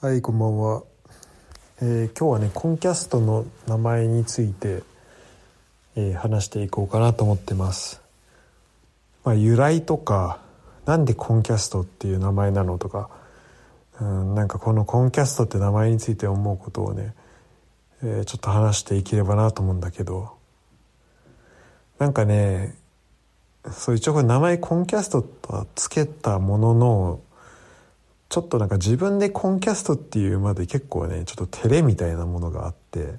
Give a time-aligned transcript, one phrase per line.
[0.00, 0.84] はいこんばんは、
[1.82, 4.84] えー、今日はねコンキャストの名前について、
[5.96, 8.00] えー、話していこうかなと思ってます、
[9.24, 10.38] まあ、由来とか
[10.86, 13.10] なんでコンキャストっていう名前なのとか
[14.00, 17.12] うんなんかこのコンキャストって名前について思うことをね、
[18.04, 20.30] えー、ちょっと話していければなと思うんだけど。
[21.98, 22.76] なんかね
[23.72, 27.20] そう一応これ名前コンキャストとはつけたものの
[28.28, 33.14] ちょっとなんか自分でコンキャストっていうまで結構ねちょっと照れみたいなものがあって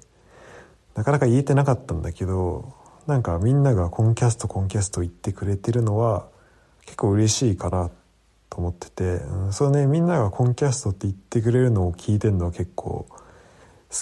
[0.96, 2.74] なかなか言えてなかったんだけど
[3.08, 6.28] なんかみんながコンキャストコンキャスト言ってくれてるのは
[6.86, 7.90] 結構嬉しいかな
[8.50, 13.16] と思ってて、うん、そうねみんながコンキャストって言ってくれるのを聞いてるのは結構好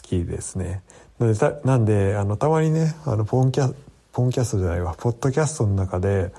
[0.01, 0.81] きですね。
[1.19, 3.73] なんでたなんであのたまにねあのポンキャ
[4.11, 6.33] ポンキャストじゃないわポッドキャストの中で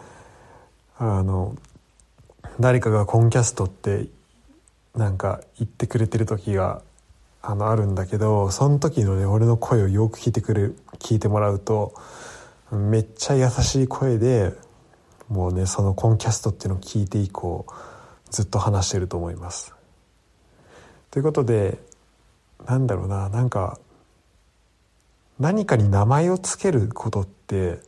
[0.99, 1.57] あの
[2.61, 4.09] 誰かがコンキャストって
[4.99, 6.83] なんか言ってくれてる時が
[7.41, 11.95] あのあるんだけどその時のね俺の声をよく聞いてくれ聞いてもらうと
[12.73, 14.53] めっちゃ優しい声で
[15.29, 17.65] もうねそのコンキャストっていうのを聞いて以降
[18.29, 19.73] ずっと話してると思います。
[21.13, 21.79] ということで
[22.67, 23.79] なんだろうななんか
[25.39, 27.79] 何かに名前を付けることって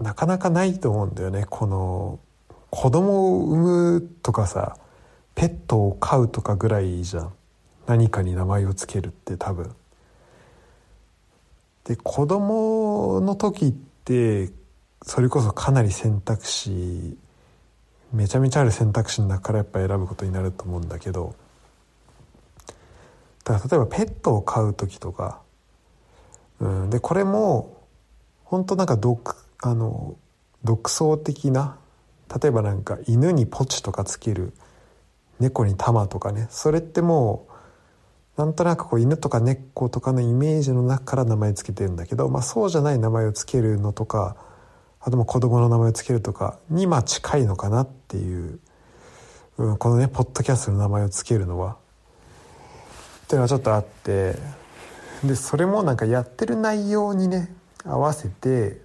[0.00, 2.18] なかなかないと思うんだよねこの
[2.70, 4.76] 子供を産むとかさ
[5.34, 7.32] ペットを飼うとかぐらいじゃん。
[7.86, 9.74] 何かに名前を付けるって多分。
[11.84, 14.50] で子供の時って
[15.02, 17.18] それこそかなり選択肢
[18.10, 21.34] めちゃめちゃある選択肢の中からやっぱ選ぶことになると思うんだけど。
[23.44, 25.42] だから例えばペットを飼う時とか、
[26.60, 27.76] うん、でこれも
[28.44, 30.16] 本当なんか独あの
[30.64, 31.76] 独創的な
[32.42, 34.54] 例えばなんか犬にポチとかつける
[35.40, 36.46] 猫に玉とかね。
[36.50, 37.46] それっても
[38.36, 44.36] うなんとなくこう犬とか猫とかのイメージの中から名前つけてるんだけど、まあ、そうじゃない名前をつけるのとか
[45.00, 48.58] あとも子供の名前をつけるとかにまあ近いのかなっていう、
[49.58, 51.76] うん、このねポッドキャストの名前をつけるのは。
[53.24, 54.36] っていうのはちょっとあって。
[55.26, 58.80] でそれもなんかやってる内容にね合わせて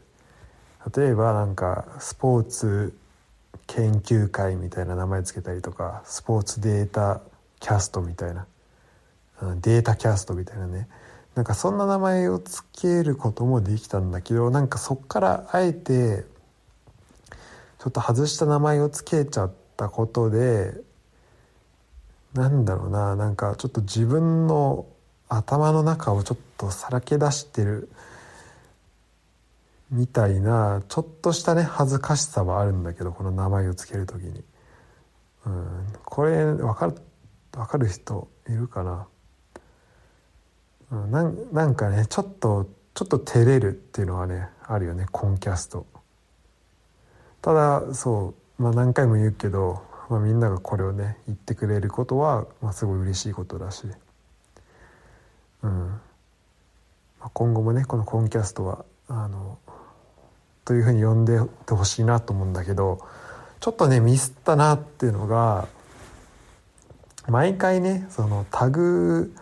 [0.96, 2.94] 例えばなんかスポーツ
[3.70, 7.22] 研究会みたいな名前つけたりとかスポーツデータ
[7.60, 8.48] キャストみたいな。
[9.62, 10.88] データキャストみたいなね。
[11.36, 16.26] なんかそんな名前をつけることもできたんだけどなんかそっからあえて
[17.78, 20.74] ちょっと外した名前をつけちゃったことで
[22.34, 24.86] なんだろうななんかちょっと自分の
[25.30, 27.90] 頭の中をちょっとさらけ出してる
[29.92, 34.44] みたいなちょっとしたね恥ずかしさはあるんだけどこの名前を付ける時に、
[35.46, 36.96] うん、これ分かる
[37.52, 39.08] 分かる人いるかな,、
[40.92, 45.86] うん、ななんかねちょっとちょっと照れるっていうのはねあるよねコンキャスト。
[47.42, 53.88] ただそう、まあ、何回も言うけど、まあ、みんながこれをね言ってくれることは、まあ、すごい嬉しいことだし、
[55.64, 55.88] うん。
[57.20, 59.58] まあ、今後もねこのコンキャストはあの
[60.70, 63.00] というふうに呼んでてほしいなと思うんだけど
[63.60, 65.68] ちょっとねミスったなっていうのが
[67.28, 69.34] 毎回ねそのタグ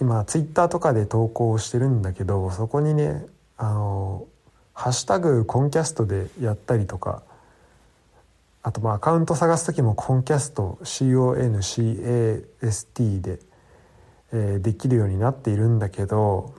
[0.00, 3.26] 今ツイッターとかで投稿してるんだけどそこにね
[3.58, 4.26] あの
[4.72, 7.22] 「ハッシュタグコンキャスト」でやったりとか
[8.62, 13.38] あとまあアカウント探す時もコンキャスト CONCAST で、
[14.32, 16.54] えー、できるようになっているんだけど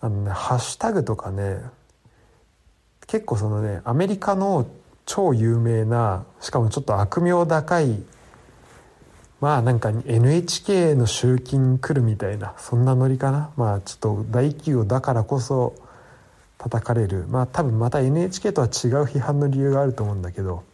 [0.00, 1.60] あのねハッシュタグとかね
[3.06, 4.66] 結構そのねアメリカの
[5.04, 8.02] 超有名なしかもちょっと悪名高い
[9.40, 13.50] まあなんか NHK の集金来るみたいなそんなノリかな。
[13.56, 15.74] まあちょっと大企業だからこそ
[16.58, 17.26] 叩かれる。
[17.28, 18.70] まあ多分また NHK とは違う
[19.04, 20.64] 批判の理由があると思うんだけど。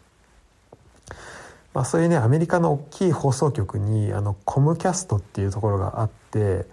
[1.75, 6.67] まあそういうねアメリカの大きい放送局にあのコムキャストっていうところがあって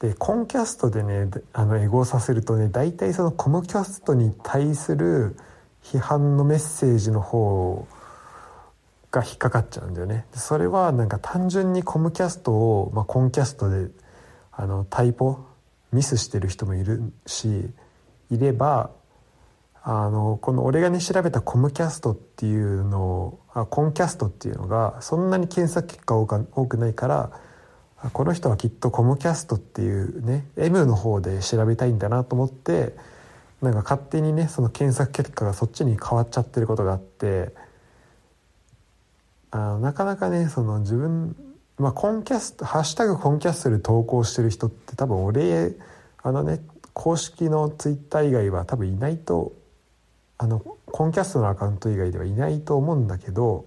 [0.00, 5.36] でコンキャストでねあのエゴサせるとね大体そのコムキャストに対する
[5.82, 7.86] 批判のメッセージの方
[9.10, 10.26] が引っかかっちゃうんだよね。
[10.34, 13.88] それはなんか単純にコムキャストを、まあ、コンキャストで
[14.52, 15.38] あのタイポ
[15.92, 17.70] ミスしてる人もいるし
[18.30, 18.90] いれば
[19.82, 26.26] あのこの俺がね調べたコムキャストっていうのをあコンキャストっていうのがそんなに検索結果多
[26.66, 27.30] くないから
[28.12, 32.94] この人はきっとコムキャストっていうね M の方で調べたいんだなと思って
[33.62, 37.52] なんか勝手にねその検索結果がそっちに変わっちゃってることがあって
[39.50, 41.36] あなかなかねその自分
[41.78, 45.74] まあ、コンキャスト「ハッシュタグコンキャスト」で投稿してる人って多分俺
[46.22, 46.60] あのね
[46.94, 49.52] 公式のツイッター以外は多分いないと
[50.38, 53.66] あのコンキャストのアカウント以外ではいないと思うんだけど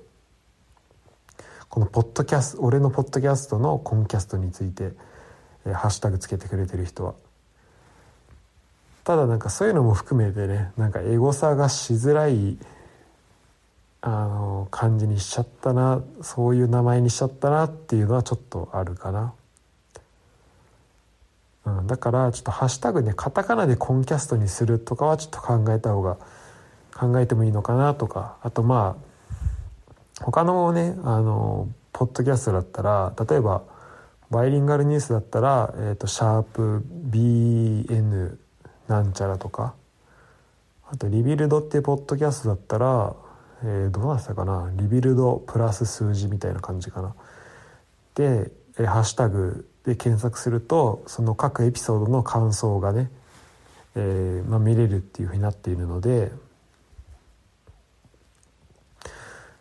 [1.69, 4.91] このポッドキャスト俺のポッドキャストのコンキャストについて、
[5.65, 7.13] えー、ハッシュタグつけてくれてる人は。
[9.03, 12.57] ただなんかそういうのも含めてねなんかエゴサがしづらい
[14.01, 19.33] あの感じにしちゃったなそういう名前にしちゃったなっていうのはちょっとあるかな、
[21.65, 26.17] うん、だからちょっとハッシュタグねカタカナでコンキャストにするとかはちょっと考えた方が
[26.93, 29.08] 考えてもいいのかなとかあとまあ
[30.21, 33.63] 他のねあのポッドキャストだったら例えば
[34.29, 38.37] バイリンガルニュースだったら、えーと、シャープ BN
[38.87, 39.73] なんちゃらとか
[40.91, 43.15] あと Rebuild っていうポッドキャストだったら
[43.63, 47.15] えー、どうなってたかな Rebuild プラス数字みたいな感じかな。
[48.15, 53.09] で、えー、ハッシュタグで検索するとその各エピソードの感想がね、
[53.95, 56.31] えーまあ、見れるっていうふうになっているので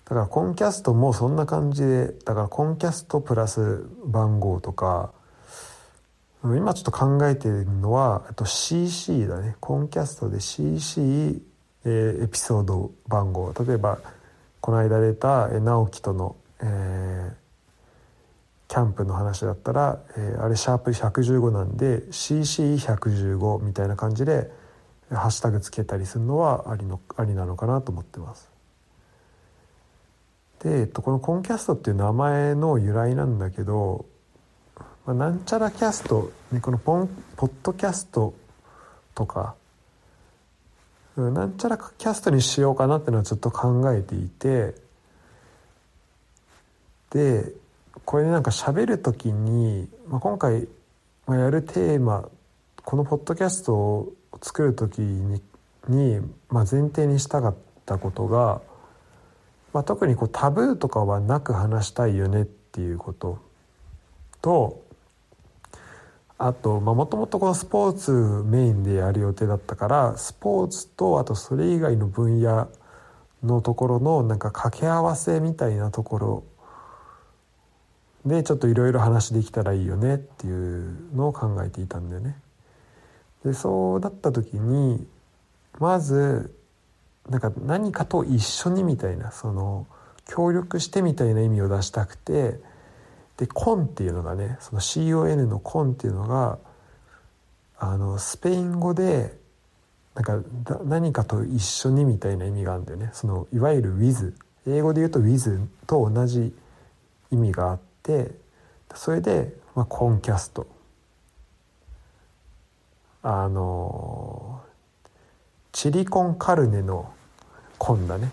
[0.08, 5.12] だからコンキャストもそんな感じでだからコンキャストプラス番号とか
[6.42, 11.42] 今ちょっと考えてるのはと CC だねコンキャストで CC
[11.84, 13.98] えー、エピソード番号例えば
[14.60, 17.32] この間出た直樹との、えー、
[18.68, 24.50] キャンプの話だったら、えー、あれシャープ115なんで CC115 みたいな感じで
[25.10, 28.47] ハッシュタグつけたりするのはありのありなのかなと思ってます。
[30.62, 34.06] で、えっと、このコンキャストっていう名前の由来なんだけど、
[35.06, 38.34] まあ、なんちゃらキャスト、ね、このポンポッドキャスト
[39.14, 39.54] とか
[41.16, 44.74] うんなんちゃらキャストにしようかなっていうのはちょっと考えていて
[47.10, 47.52] で
[48.04, 50.68] これなんか喋る時に、まあ、今回
[51.28, 52.28] やるテーマ
[52.84, 55.40] このポッドキャストを作る時に
[55.88, 57.54] に、まあ、前提にしたかっ
[57.86, 58.60] たことが、
[59.78, 63.38] まあ、特にこうタブーとかはなく話したいよねっていうこと
[64.42, 64.82] と
[66.36, 68.10] あともともとこのスポーツ
[68.44, 72.68] メインでやる予定だったからスポーツとあとそれ以外の分野
[73.44, 76.44] のところのなんか掛け合わせみたいなところ
[78.26, 82.36] でちょっといろいろ話できたらいいよねっていうのを考えていたんだよね。
[83.44, 85.06] でそうだった時に
[85.78, 86.52] まず
[87.28, 89.86] なんか何かと一緒にみたいなその
[90.26, 92.60] 協力してみたいな意味を出したくて
[93.36, 96.58] でコンっていうのがねその CON のコンっていうのが
[97.78, 99.36] あのスペイン語で
[100.14, 100.40] なんか
[100.84, 103.10] 何かと一緒にみたいな意味があるんだよね。
[103.12, 104.34] そのいわゆる with
[104.66, 106.52] 英語で言うと with と同じ
[107.30, 108.32] 意味があって
[108.94, 110.66] それで、まあ、コンキャスト。
[113.22, 114.60] あの
[115.72, 117.12] チリコンカルネの
[117.78, 118.30] コンだね、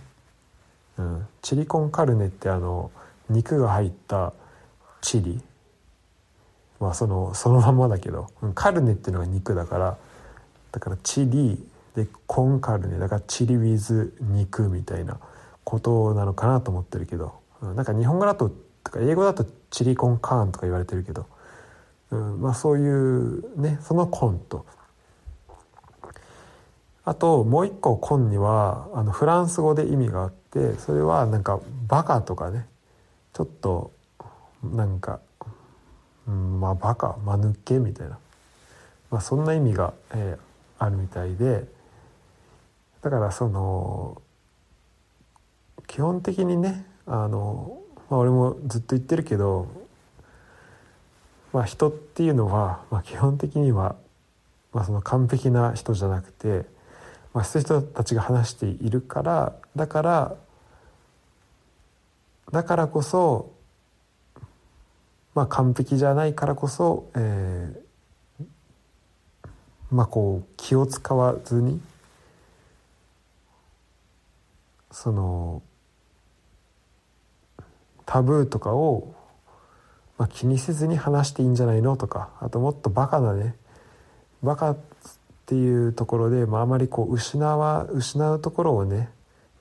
[0.98, 2.92] うん、チリコンカルネってあの
[3.30, 4.34] 肉が入った
[5.02, 5.42] チリ？
[6.80, 8.30] まあそのそのままだけど。
[8.54, 9.98] カルネっていうのが肉だから。
[10.72, 11.64] だからチリ
[11.96, 13.00] でコンカルネ。
[13.00, 15.18] だからチリウィズ肉みたいな
[15.64, 17.34] ことなのかなと思ってるけど。
[17.62, 18.52] うんなんか日本語だと
[18.84, 21.26] とか英語だとチリコンカーンとか言われてるけど、
[22.12, 24.66] うん、まあそういうねそのコンと
[27.06, 32.68] あともう一個コンにはあのフランス語で意味があってそれはなんかバカとかね。
[33.34, 33.92] ちょっと
[34.64, 35.20] なんか、
[36.26, 38.18] うん、まあバカ間抜けみたいな、
[39.12, 41.66] まあ、そんな意味が、えー、あるみたいで。
[43.02, 44.20] だからその
[45.86, 49.68] 基本的にねあの、まあ、俺もずっと言ってるけど、
[51.54, 53.96] まあ、人っていうのは、まあ、基本的には、
[54.74, 56.66] まあ、その完璧な人じゃなくて、
[57.36, 60.36] まあ、そういう人たちが話しているからだから
[62.52, 63.54] だからこそ
[65.36, 68.46] まあ、完璧じゃないからこそ、えー、
[69.92, 71.82] まあこう気を使わずに
[74.92, 75.62] その
[78.06, 79.14] タブーとかを、
[80.18, 83.56] まあ、気にせずに話していいんじゃないのとかあともっとバカなね
[84.42, 84.78] バカ
[85.46, 89.10] っていうところで、まあ、あまりこう失わ失うところをね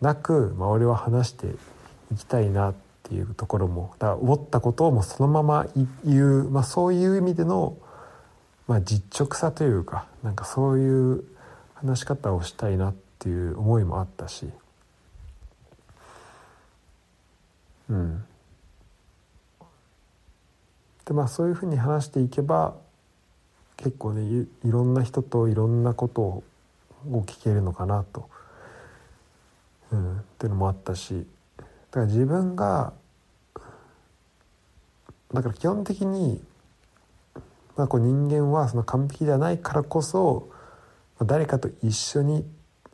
[0.01, 1.47] なく、まあ、俺は話して
[2.11, 5.67] いきたいなっていうところもだから思ったことをもうそのまま
[6.07, 7.77] 言う、まあ、そういう意味での、
[8.67, 11.25] まあ、実直さというかなんかそういう
[11.75, 14.49] 話し方をしたいなっていう思いもあったし。
[17.91, 18.25] うん。
[21.05, 22.75] でまあそういうふうに話していけば
[23.77, 26.43] 結構ねいろんな人といろんなことを
[27.05, 28.29] 聞けるのかなと、
[29.93, 31.27] うん、っていうのもあったし。
[31.59, 32.93] だから自分が
[35.33, 36.43] だから基本的に、
[37.77, 40.49] まあ、こう人間はその完璧ではないからこそ
[41.23, 42.45] 誰かと一緒に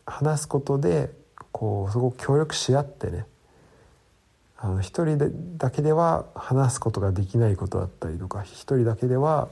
[0.05, 1.11] 話すことで
[1.51, 3.25] こうそこを協力し合ってね
[4.59, 9.49] あの一人でだけでは話すことができないことだったりとか一人だけでは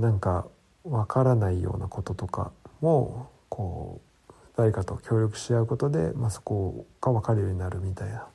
[0.00, 0.46] なんか
[0.84, 8.26] わからないようなこととかもこう誰かと協力し合うことで、まあ、そこが分かるようになるみたいな、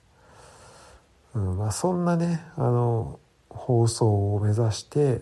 [1.35, 5.21] うんまあ、そんなねあの放送を目指して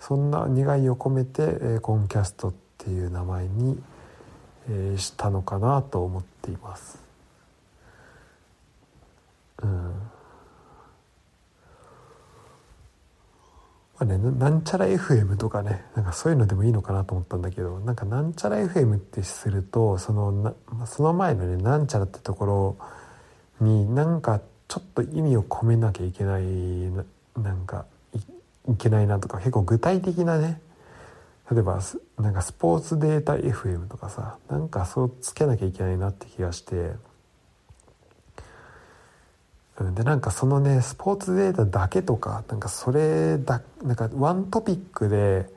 [0.00, 3.82] そんな願いを込めて、え、コンキャストっていう名前に、
[4.68, 6.98] えー、したのかなと思っています。
[14.04, 20.54] まあね、なんちゃら FM とかねなんかそういうのでもいいのかなと思ったんだけどなんかなんちゃら FM ってするとそのな
[20.86, 22.76] その前のねなんちゃらってとこ
[23.60, 27.04] ろになんかちょっと意味を込めなきゃいけないな
[27.42, 27.86] なんか
[28.68, 30.60] いけないなとか結構具体的なね
[31.50, 31.80] 例えば
[32.18, 36.92] なんかスポーツデータ FM とかさなんかそうつけなきゃいけないなって気がして。
[39.80, 45.48] でなんかそのねスポーツデータだけとかなんかそれだなんかワントピックで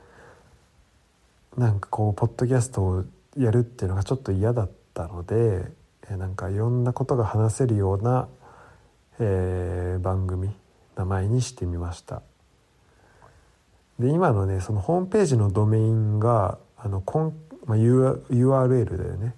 [1.56, 3.04] なんかこうポッドキャストを
[3.38, 5.66] やるっていうのがちょっと嫌だったので
[6.10, 8.28] なんかいろんなことが話せるような、
[9.20, 10.50] えー、番組
[10.96, 12.24] 名前にしてみました。
[14.00, 17.34] で今のねそのホームページのドメインがあのコン、
[17.66, 19.36] まあ、URL だよね。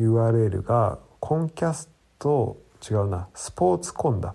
[0.00, 2.56] URL がコンキャスト
[2.88, 3.28] 違うな。
[3.34, 4.34] スポーツコンだ。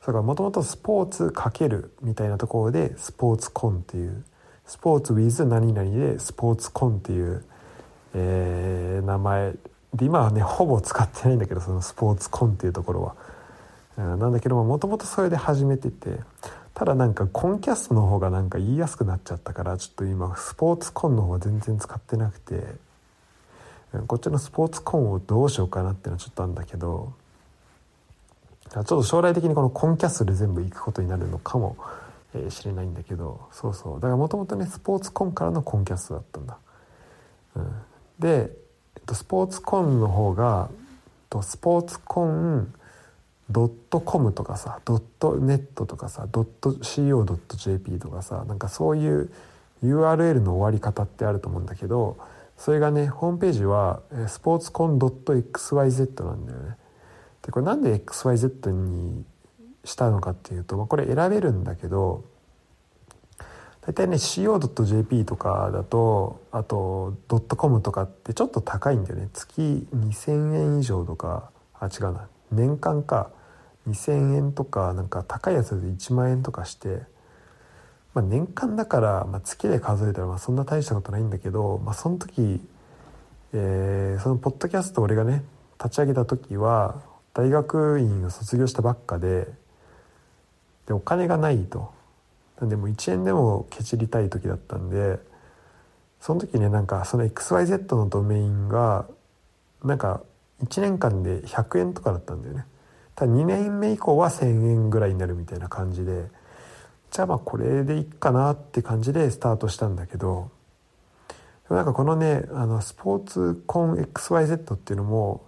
[0.00, 4.24] だからもともとスポーツかけるみたいなところでスポーツコンっていう。
[4.66, 7.44] スポーツ with 何々でスポーツコンっていう、
[8.14, 9.54] えー、名前
[9.94, 13.14] で今はねほぼ使ってないんだけどそのスポーツコンっていうところ
[13.98, 16.18] は、なんだけどもともとそれで始めてて
[16.74, 22.62] ただなんかコンキャストの方がなんか言いやすくなっちゃったからちょっと今スポーツコンの方は全然使ってなくて
[24.06, 27.12] こっちのスポーツコンをどうしようかなっていうのはちょっとあるんだけど
[28.72, 31.76] ちょっと将来的にこのコンキャッスル全部行くことになるのかも
[32.48, 33.94] しれないんだけどそうそう。
[33.96, 36.58] だからもともとねスポーツコンからのコンキャストだったんだ、
[37.56, 37.72] うん、
[38.18, 38.50] で
[39.12, 40.70] スポーツコンの方が
[41.42, 42.72] スポーツコン
[43.50, 49.30] ドットコムとかさドットネットとかさドット CO.jp とかさなんかそういう
[49.82, 52.16] URL の終わり方ってあると思うんだけど
[52.56, 56.76] それがねホームページはスポーツコン .xyz なんだよね。
[57.42, 59.24] でこれなんで XYZ に
[59.84, 62.24] したのかっていうと、まあ、これ選べるんだけど
[63.82, 67.14] 大体ね CO.jp とかだとあと
[67.56, 69.28] .com とかってちょっと高いんだよね。
[69.32, 72.28] 月2000円以上とかあ違うな。
[72.52, 73.30] 年間か。
[73.88, 77.00] 2000円とかなんか高いやつで1万円とかして、
[78.14, 82.60] まあ、年間だから、まあ、月で数えたらまあそんな大したことないんだけど、まあ、その時、
[83.52, 85.42] えー、そのポッドキャスト俺がね
[85.82, 87.02] 立ち上げた時は
[87.34, 89.48] 大学院を卒業したばっかで
[90.86, 91.92] でお金がないと。
[92.60, 95.18] なんでも1円でもケチりたい時だったんで
[96.20, 99.06] その時ねなんかその XYZ のドメインが
[99.82, 100.22] なんか
[100.62, 102.66] 1年間で100円とかだったんだよね。
[103.16, 106.26] ただ2年目以降は1,000円ぐらいになるみたいな感じで
[107.10, 110.50] じゃあまあこれでいいかなって感じでスタートしたんだけど
[111.68, 115.42] でもなんかこのねあのスポーツコン XYZ っていうのも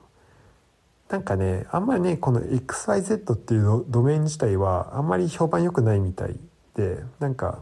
[1.09, 6.37] なんかねあんまりねこの XYZ っていうドメイン自体はあんまり評判良くないみたい
[6.75, 7.61] でなんか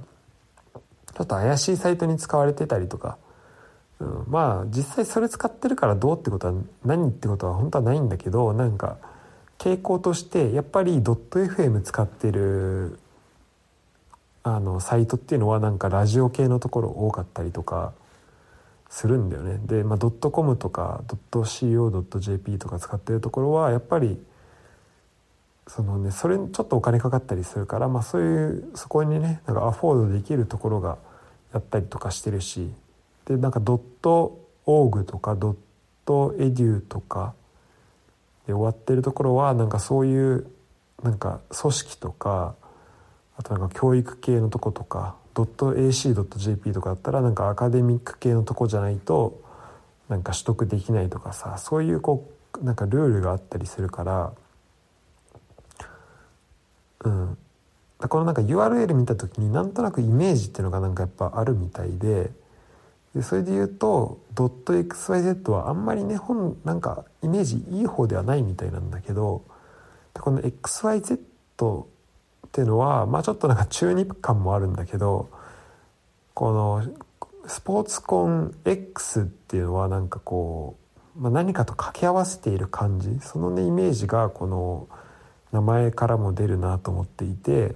[0.75, 3.18] ちょっと怪しいサイトに使われてたりとか、
[4.00, 8.96] うん、まあ実際それ使ってるからどうってことは何ってことは本当はないんだけどなんか
[9.58, 12.99] 傾向としてやっぱり .fm 使ってる
[14.44, 17.92] あのサイトっていうのはなんかラジオ系のところ多かったりとか
[18.92, 19.58] するんだよね。
[19.64, 24.22] で、まあ、ドットコムとかドット .co.jp とか使ってるところはやっぱり
[25.66, 30.99] そのねそれにちょっとお金かかったりするから、まあ、そういうそこにねなんかアフォードできるところが
[31.54, 32.70] やったりとかしてるし
[33.25, 35.56] でなんかドットオーグとかドッ
[36.04, 37.32] トエデューとか
[38.46, 40.46] で終わってるところはなんかそういう
[41.02, 42.54] なんか組織とか
[43.38, 49.40] あとなんか教育系のとことか .ac.jp とかだったらなんかアカデミック系のとこじゃないと
[50.08, 54.32] なんか取得できないとかさそういうこうなんかルールがあったりするから
[57.04, 57.38] うん。
[58.08, 62.30] このなんか URL 見た時になんとなくイメージっていうのがなんかやっぱあるみたいで
[63.14, 69.44] でそれで言うと .xyz はあんまりね本なんかイメージいい方ではないみたいなんだけど
[70.14, 71.18] この XYZ
[72.52, 75.30] っていうのはまあちょっとなんか中二感もあるんだけど
[76.35, 76.87] この
[77.47, 80.76] スポーツコン X っていうのはなんかこ
[81.16, 84.87] う、まあ、何かと掛け合わせている感じそのねイメージがこの
[85.50, 87.75] 名前からも出るなと思っていて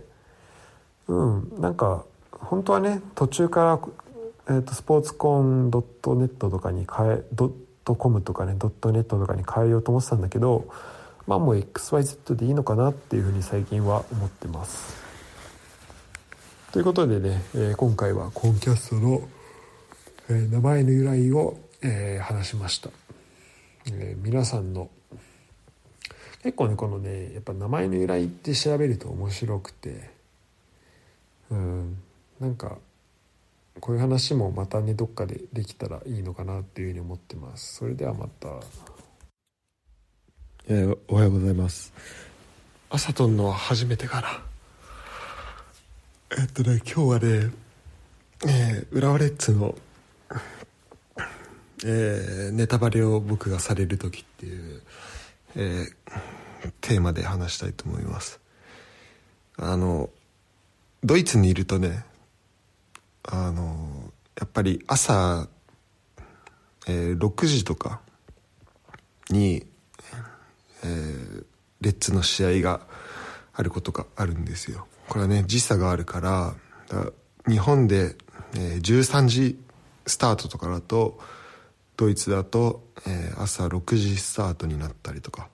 [1.09, 3.65] うんなんか本当はね途中か
[4.47, 7.53] ら、えーと、スポーツコンドットネットとかに変えドッ
[7.87, 10.69] トコムとかねドットネットとかに変えようと思ってたんだけど
[11.27, 14.97] まあもう XYZ でいいのかなっていうふうに最近は思ってます。
[16.73, 19.29] ということでね、えー、今回はコンキャストの、
[20.29, 22.91] えー、名前の由来を、えー、話しました、
[23.93, 24.91] え皆さんの
[26.43, 30.11] 結構ねこのねやっぱ名前の由来って調べると面白くて
[31.51, 31.99] うん。
[32.41, 32.79] なんか
[33.81, 37.77] こういう話もまたねどっかでできたらいいのかなっていうふうに思ってます。
[37.77, 38.49] それではまた
[40.69, 41.93] えー、おはようございます。
[42.91, 44.43] 朝とんの初めてから
[46.37, 47.53] えっとね今日はね、
[48.45, 49.77] えー、浦和レッズの、
[51.85, 54.83] えー、ネタバレを僕がされる時っていう、
[55.55, 58.41] えー、テーマで話したいと思います。
[59.59, 60.11] あの
[61.05, 62.05] ドイツにいるとね
[63.23, 65.47] あのやっぱり朝、
[66.89, 68.01] えー、6時とか
[69.31, 69.65] に
[70.87, 71.45] えー、
[71.81, 72.81] レッツの試合が
[73.53, 74.87] あることがあるんですよ。
[75.09, 76.55] これはね時差があるから
[77.49, 78.17] 日本で、
[78.55, 79.59] えー、13時
[80.07, 81.19] スタートとかだと
[81.97, 85.49] ドイツだと、えー、朝6時スタートになったりとか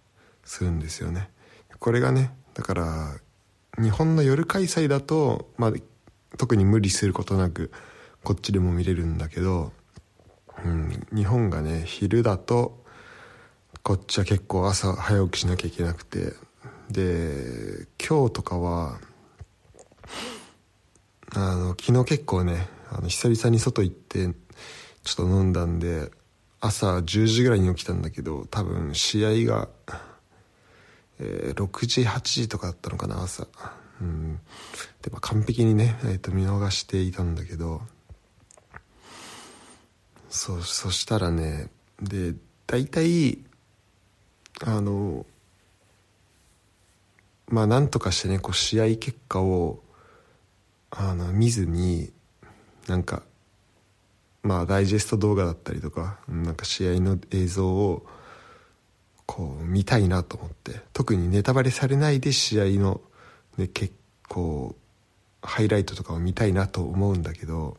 [0.44, 1.30] するんですよね。
[1.78, 3.16] これがねだから
[3.78, 5.72] 日本の夜開催だと、まあ、
[6.36, 7.70] 特に無理することなく
[8.22, 9.72] こっちでも見れるんだけど、
[10.64, 12.81] うん、日本がね昼だと
[13.82, 16.34] こっちは結構朝早起きしなきゃいけなくて。
[16.90, 18.98] で今日とかは
[21.34, 24.28] あの昨日結構ねあの久々に外行って
[25.02, 26.10] ちょっと飲んだんで
[26.60, 29.68] 朝10時ぐらいに起きたんだけど多分試合が、
[31.18, 33.48] えー、6時8時とかだったのかな朝。
[34.00, 34.38] うん。
[35.00, 37.80] で、まあ、完璧にね、えー、と見逃していたんだけど。
[40.28, 41.68] そそしたらね
[42.00, 42.34] で
[42.66, 43.38] 大体
[44.60, 45.26] あの
[47.48, 49.80] まあなんとかしてねこう試合結果を
[50.90, 52.12] あの見ずに
[52.86, 53.22] なんか
[54.42, 58.06] まあダイジェスト動画だったりとかなんか試合の映像を
[59.26, 63.00] こう見たいなと思って特にネタバレされないで試合の、
[63.56, 63.94] ね、結
[64.28, 64.74] 構
[65.42, 67.76] ハイライトとかを見たいなと思うんだけど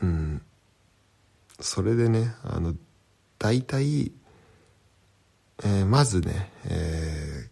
[0.00, 0.42] うん。
[1.60, 2.74] それでねあの
[3.38, 4.12] 大体
[5.62, 7.48] えー、まずね、え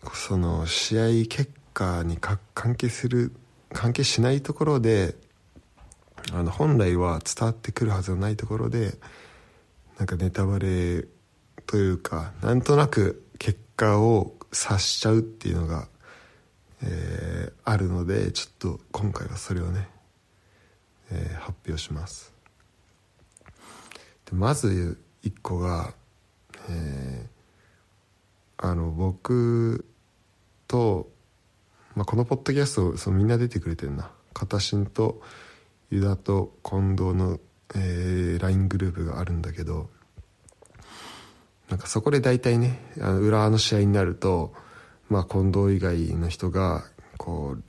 [0.00, 3.32] ー、その試合結果に関係する
[3.72, 5.16] 関係しないところで
[6.32, 8.94] あの本来は伝わってくるはずのないところで
[9.98, 11.06] なんかネタバレ
[11.66, 15.88] というかなんとなく結果を察しちゃうっていうのが、
[16.82, 19.88] えー、あるのでちょっと今回はそれをね、
[21.10, 22.32] えー、発表します。
[24.26, 25.94] でまず一個が、
[26.68, 29.86] えー、あの僕
[30.68, 31.08] と、
[31.96, 34.10] まあ、このポッドキャストそのみんな出てくれてるな。
[34.34, 35.22] 片新と
[35.90, 37.38] ユダと近藤の、
[37.76, 39.88] えー、LINE グループがあるんだけど
[41.70, 44.52] なんかそこで大体ねあの裏の試合になると、
[45.08, 46.84] まあ、近藤以外の人が
[47.16, 47.64] こう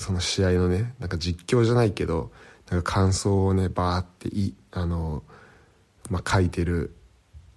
[0.00, 2.30] その試合のねなんか実況じゃないけど
[2.70, 5.22] なんか感想をねバーっていあの
[6.10, 6.94] まあ、書いてる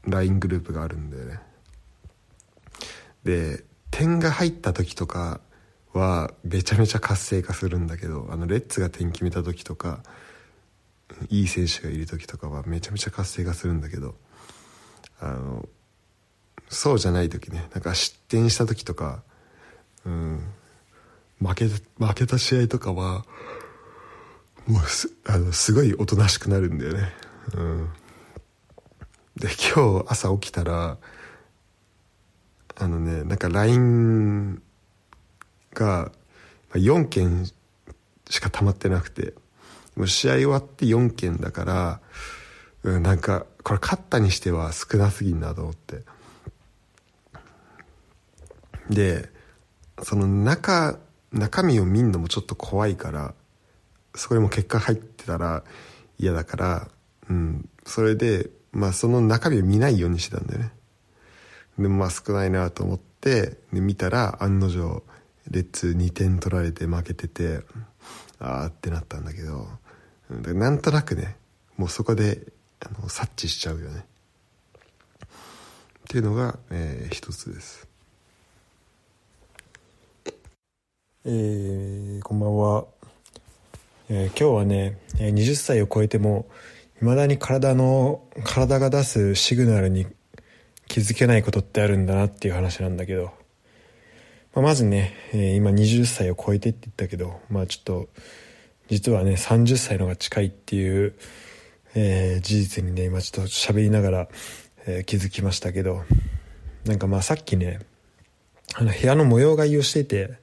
[0.08, 1.40] LINE グループがあるんだよね。
[3.24, 5.42] で点が入った時とか
[5.94, 10.02] はめちゃめちゃ活性化するんだけどあのレッツが点決めた時とか
[11.30, 14.16] いい選手がいる時とかはめちゃめちゃ活性化するんだけど
[15.20, 15.68] あの
[16.70, 19.22] そうじゃない時ねなんか失点した時とか、
[20.06, 20.42] うん、
[21.40, 21.82] 負け負
[22.16, 23.26] けた試合とかは
[24.68, 27.10] もうすあのすごいおとなしくなるんだよね、
[27.56, 27.90] うん、
[29.38, 30.98] で今日朝起きたら
[32.76, 34.62] あのねなんか LINE
[35.74, 36.12] が
[36.74, 37.46] 4件
[38.30, 39.34] しか溜まってなくて
[39.96, 42.02] もう試合終わって4件だから、
[42.84, 46.04] うん、なんかこれ勝ったにしては少なすぎんなと思って。
[48.90, 49.30] で
[50.02, 50.98] その中
[51.32, 53.34] 中身を見んのもちょっと怖いから
[54.16, 55.64] そこにも結果入ってたら
[56.20, 56.88] 嫌だから
[57.30, 60.72] うんそれでまあその中身を見ないようにしてたんだよね。
[61.78, 65.04] でもまあ少ないなと思ってで見たら案の定
[65.50, 67.62] レッツ2点取られて負けてて
[68.40, 69.68] ああってなったんだけど
[70.30, 71.36] なんとなくね
[71.78, 72.42] もうそこで
[72.80, 74.06] あの察知しちゃうよね。
[76.00, 77.88] っていうのが、えー、一つです。
[81.24, 82.86] えー、こんばんは、
[84.10, 86.48] えー、今日はね20歳を超えても
[87.02, 90.08] いまだに体の体が出すシグナルに
[90.88, 93.32] 気づけないことってあるんだなっていう話なんだけど、
[94.54, 98.10] まあ、まずね、え、今20歳を超えてって言ったけどまあちょっと
[98.90, 101.16] 実はね30歳の方が近いっていう、
[101.96, 104.28] えー、事実にね今ちょっと喋りながら、
[104.86, 106.04] えー、気づきましたけど。
[106.86, 107.80] なんかまあさっきね
[108.74, 110.34] あの部屋の模様替えをしてて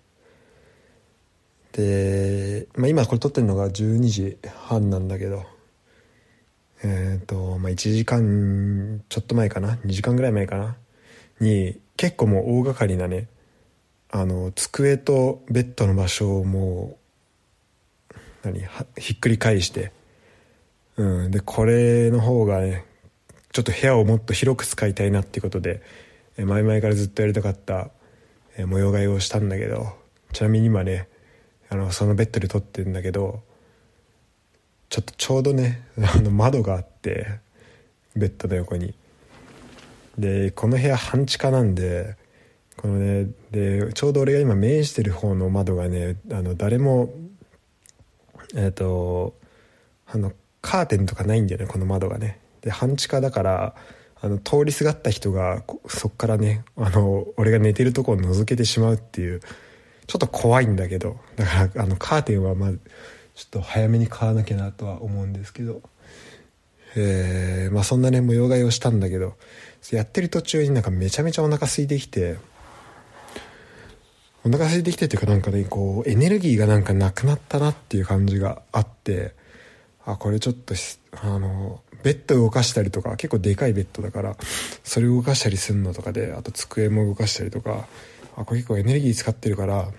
[1.72, 5.57] で、まあ、今これ撮ってるのが12時半なんだけど。
[6.82, 10.76] えっ、ー、とまあ1時間ちょっと前かな？2時間ぐらい前かな？
[11.40, 13.28] に結構もう大掛かりなね
[14.10, 16.98] あの机とベッドの場所をも
[18.12, 18.60] う何
[18.96, 19.92] ひっくり返して、
[20.96, 22.84] うん、でこれの方がね
[23.52, 25.82] ちょっと部屋をもっと広く使いたいなっていうことで
[26.36, 27.90] え前々からずっとやりたかった
[28.56, 29.88] え模様替えをしたんだけど
[30.32, 31.08] ちなみに今ね
[31.68, 33.42] あのそのベッドで撮ってるんだけど
[34.88, 37.26] ちょっとちょうどね あの窓があって
[38.16, 38.94] ベッドの横に。
[40.18, 42.16] でこの部屋半地下なんで
[42.76, 47.14] このねでちょうど俺が今面してる方の窓がねあの誰も
[48.56, 49.34] えっ、ー、と
[50.06, 52.40] あのカーテンとかないんだよねこの窓がね。
[52.62, 53.74] で半地下だから
[54.20, 59.40] あの通りすがった人がそっからねあの俺が寝てるとこを覗けてしまうっていう
[60.08, 62.80] ちょっと怖いんだけどだからあのカーテンはまず
[63.38, 65.80] ちょっと早めに買わなきゃなとは思うんですけど。
[66.96, 69.34] えー、まあそんなね模様替えをしたんだけど
[69.92, 72.38] やってる途中になんかめちゃめちゃお腹空いてきて
[74.42, 79.34] お腹空いてきてっていうかなんかねこうエネルギーがなんかなくなったなっていう感じがあって
[80.06, 80.74] あこれちょっと
[81.22, 84.36] あのベッド動かしたりとか結構でかいベッドだから
[84.82, 87.86] それを動かしたりするのとかであと机も動かしたりとか
[88.36, 89.90] あこれ結構エネルギー使ってるから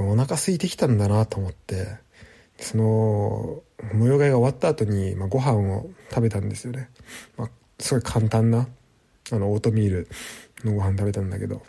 [0.00, 1.98] お腹空いてきたんだなと思って
[2.58, 3.62] その
[3.94, 6.90] 模様替えが終わった後に、まあ、ご飯を食べたんですよね、
[7.36, 8.68] まあ、すごい簡単な
[9.30, 10.08] あのオートミール
[10.64, 11.62] のご飯食べたんだけど。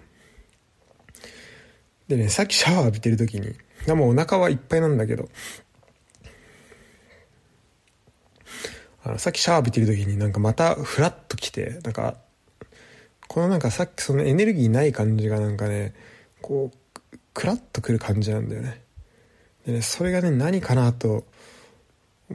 [2.07, 3.53] でね、さっきシャワー浴びてる時に、
[3.85, 5.29] でもお腹はいっぱいなんだけど、
[9.03, 12.15] あのさっきシャワー浴びてる時になんかまたフラッと来て、なんか、
[13.27, 15.93] このなんかさっきそのエネルギーない感じがなんかね、
[16.41, 16.77] こう、
[17.33, 18.81] クラッとくる感じなんだよね。
[19.65, 21.25] でね、それがね、何かなと、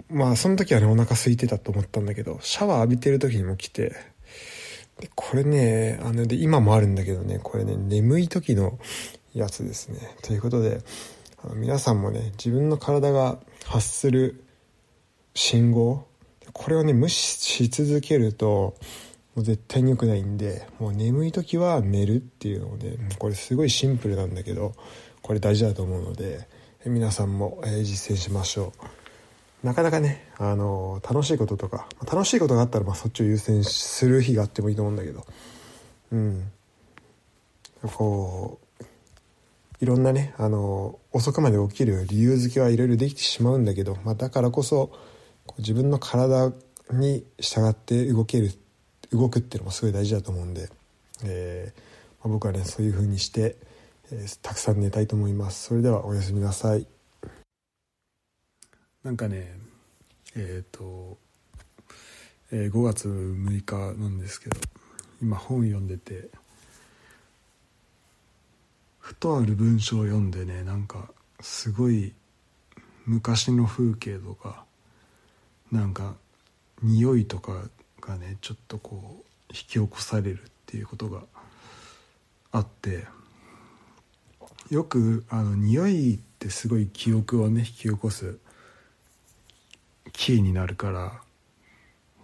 [0.08, 3.94] まあその時はね、お腹空いてたと思ったんだけど、シャワー浴びてる時にも来て、
[5.00, 8.78] でこれね、あの、で、今もあるんだけどね、これね、眠い時の
[9.34, 9.98] やつですね。
[10.22, 10.80] ということで、
[11.42, 14.44] あの皆さんもね、自分の体が発する
[15.34, 16.06] 信号、
[16.52, 18.76] これをね、無視し続けると、
[19.34, 24.74] もう絶対に良くないんで、もう眠い時は寝るっていうので、これすごいシンプルなんだけど、
[25.22, 26.48] これ大事だと思うので、
[26.86, 28.72] 皆さんも、実践しましょ
[29.62, 29.66] う。
[29.66, 35.26] なかなかね、あの楽しいこととか、楽しいことがあったら、まあ、そっちを優先する日があってもいいと思うんだけど、
[36.12, 36.52] うん。
[37.82, 38.84] こう、
[39.80, 44.90] いろんなねあの遅くまで起きる理由付けはいろいろできてしまうんだけど、まあ、だからこそ
[45.58, 46.52] 自分の体
[46.90, 48.50] に従って動ける
[49.14, 50.68] 動くっていうのもすごい大事だと思うんで、
[51.24, 51.80] えー
[52.24, 53.56] まあ、僕はねそういう風にして、
[54.10, 55.68] えー、たくさん寝たいと思います。
[55.68, 56.86] それではおやすみなさい。
[59.02, 59.52] なんかね
[60.34, 61.18] えっ、ー、と、
[62.50, 64.56] えー、5月6日なんですけど
[65.20, 66.30] 今本読んでて
[68.98, 72.14] ふとある文章を読んでねなんかすごい
[73.04, 74.64] 昔の風景とか
[75.70, 76.14] なんか
[76.82, 77.68] 匂いとか
[78.06, 81.22] がねちょっとこう引き起こされるっていうことが
[82.52, 83.06] あって
[84.70, 88.38] よくあの匂いってすごい記憶をね引き起こす
[90.12, 91.20] キーになるから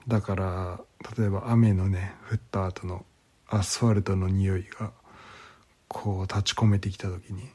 [0.09, 0.81] だから
[1.16, 3.05] 例えば雨のね降った後の
[3.49, 4.93] アスファルトの匂いが
[5.88, 7.49] こう立ち込めてきた時に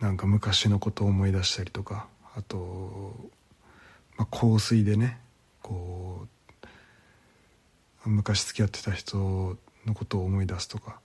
[0.00, 3.14] なんか昔のことを思い出したりとかあと、
[4.16, 5.20] まあ、香水でね
[5.62, 6.28] こう
[8.08, 11.00] 昔付き合ってた人のことを思い出すとか。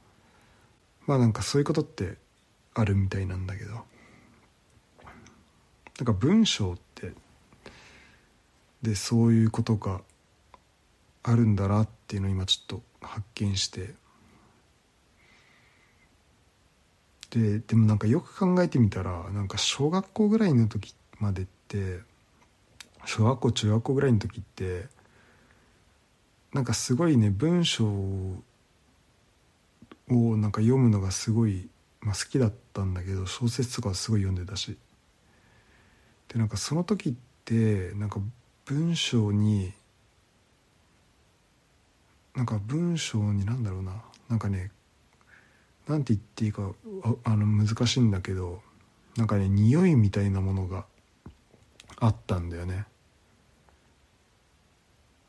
[1.07, 2.17] まあなんかそういうことって
[2.73, 3.73] あるみたいなんだけど。
[3.73, 3.81] な
[6.03, 7.13] んか文章って
[8.81, 10.01] でそういうことが
[11.21, 13.93] あるんだなっていうのを今ちょっと発見して。
[17.29, 21.99] ででもなんかよく考えてみたらなんか小学校ぐらいの時までって
[23.05, 24.87] 小学校中学校ぐらいの時って
[26.53, 28.41] なんかすごいね文章を
[30.09, 31.69] なんか読むのがすごい、
[32.01, 34.77] まあ、好きだったんだけど小説とかすごい読んでたし。
[36.27, 38.19] でなんかその時ってなんか
[38.65, 39.73] 文章に
[42.35, 44.01] なんか文章になんだろうな。
[44.29, 44.71] なんかね
[45.87, 46.71] なんて言っていいか
[47.25, 48.61] あの難しいんだけど
[49.17, 50.85] なんかね匂いみたいなものが
[51.97, 52.85] あったんだよね。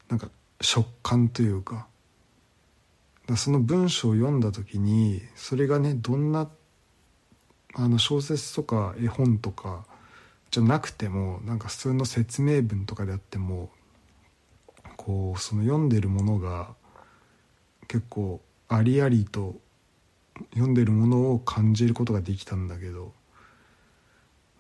[0.09, 0.31] なんか
[0.63, 1.87] 食感というか。
[3.27, 6.49] だその文章を読んだ時にそれがねどんな
[7.75, 9.85] あの小説とか絵本とか
[10.51, 13.71] じゃなくてもなんか普通の説明文とかであっても
[14.97, 16.75] こうその読んでるものが
[17.89, 19.57] 結構ありありと
[20.55, 23.13] 読んでるものを感じることができたんだけど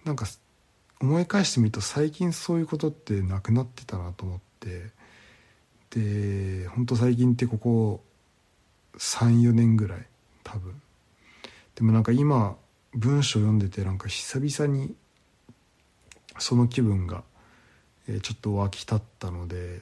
[0.04, 0.26] なんか
[1.00, 5.01] 思い返してみると最近そういうことってなくなってたなと思って。
[5.94, 8.02] で本当最近ってここ
[8.98, 10.06] 34年ぐらい
[10.42, 10.80] 多分。
[11.74, 12.56] でもなんか今
[12.94, 14.94] 文章読んでてなんか久々に
[16.38, 17.22] その気分が、
[18.08, 19.80] えちょっと湧き立ったので、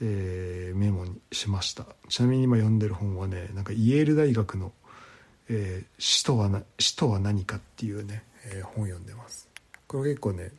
[0.00, 1.86] えー、メモにしました。
[2.08, 4.72] ちなみに今読んでる本はねなんかイェール大学の
[5.48, 9.48] 「えー、死とはな死とは何か」っていうね、えー、本読んでます。
[9.86, 10.52] これ結構ね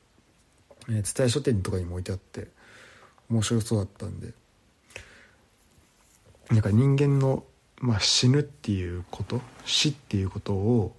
[0.87, 2.47] 蔦屋、え書店とかにも置いてあって
[3.29, 4.33] 面白そうだったんで
[6.51, 7.43] なんか人間の、
[7.79, 10.95] まあ、死ぬっていうこと死っていうことを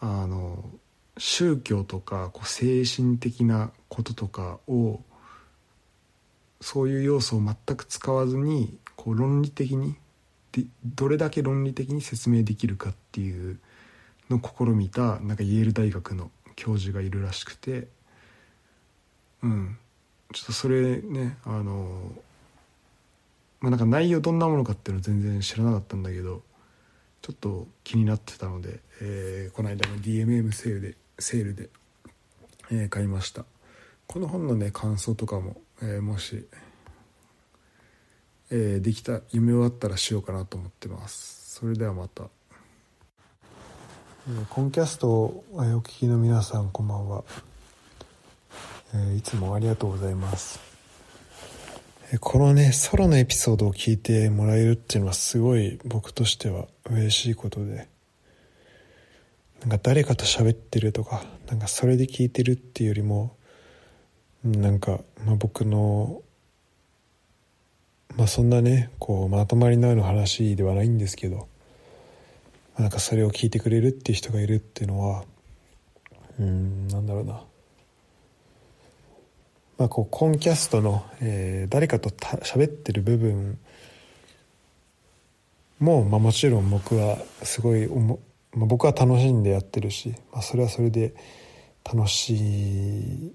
[0.00, 0.64] あの
[1.16, 5.00] 宗教とかこう精神的なこととかを
[6.60, 9.96] そういう要素を全く使わずにこう論理的に
[10.52, 13.58] でどれだけ論理的に説明できるかっていう
[14.30, 17.88] のを試みたなんかイェール大学の教授がいるらしくて
[19.42, 19.78] うん。
[20.34, 22.12] ちょっとそれねあの
[23.60, 26.42] まあなんか内容どんなものかっていうの全然知らなかったんだけど
[27.22, 31.68] ちょっと気になってたので、えー、この間の DMM セールでセールで、
[32.70, 33.44] えー、買いました。
[34.06, 36.46] この本のね感想とかも、えー、もし、
[38.50, 41.56] え、できた読み終わったらしようかなと思ってます。
[41.56, 42.24] それではまた。
[44.50, 47.24] コンキャストをお聞きの皆さんこんばんは、
[48.94, 50.67] えいつもありがとうございます。
[52.20, 57.88] このねソロのエピソードを聞いてもらえるっていうのはすごい僕としては嬉しいことで。
[59.60, 63.36] なんか誰かと喋ってるとかなんかそれで聞いてるっていうよりも
[64.44, 66.22] なんか、まあ、僕の
[68.16, 71.48] まあそんなねこうまとまりのある話ではないんですけど
[72.78, 75.24] なんかそれを聞いてくれるっていう人がいるっていうのは
[76.38, 77.42] うんなんだろうな。
[79.78, 83.58] まあこうコンキャストの、えー、誰かと喋ってる部分
[85.78, 88.20] も、まあ、もちろん僕はすごい思
[88.54, 91.14] まあ、僕は楽しんでやってるし、まあ、それはそれで
[91.84, 93.34] 楽しい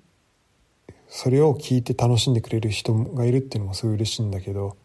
[1.07, 4.75] それを聞いて楽しんでくれる人がいるっていうのもすごい嬉しいんだけど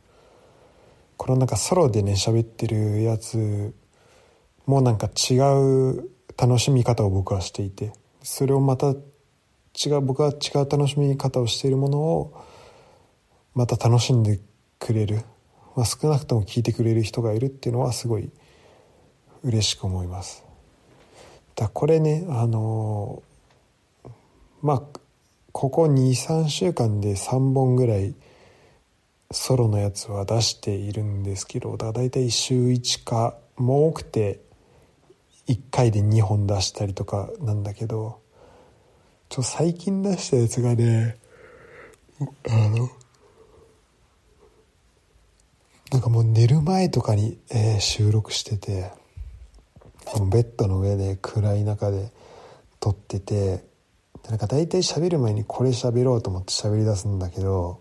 [1.16, 3.74] このなんかソロでね喋ってるやつ
[4.66, 7.92] もなんか違う楽しみ方を僕はしていて
[8.22, 8.94] それをまた
[9.84, 12.44] 違う僕は違う楽しみ方をしているものを
[13.54, 14.40] また楽しんで
[14.78, 15.22] くれる、
[15.76, 18.30] まあ、少なくとも聞いてくれる人がいるっていうのはすごい
[19.44, 20.44] 嬉しく思います。
[21.54, 23.22] だこれねあの
[24.62, 24.82] まあ
[25.52, 28.14] ここ23週間で3本ぐらい
[29.30, 34.40] ソロのやつは出しているんですけどだだいたい週1かもう多くて
[35.48, 38.17] 1回で2本出したりとかなんだけど
[39.28, 41.16] ちょ最近出したやつがね
[42.48, 42.90] あの
[45.92, 48.90] なんかもう寝る前とかに、えー、収録してて
[50.06, 52.10] そのベッドの上で暗い中で
[52.80, 53.64] 撮ってて
[54.28, 57.80] なんか大体喋る前にこれ喋ろうと思って喋り出すんだけど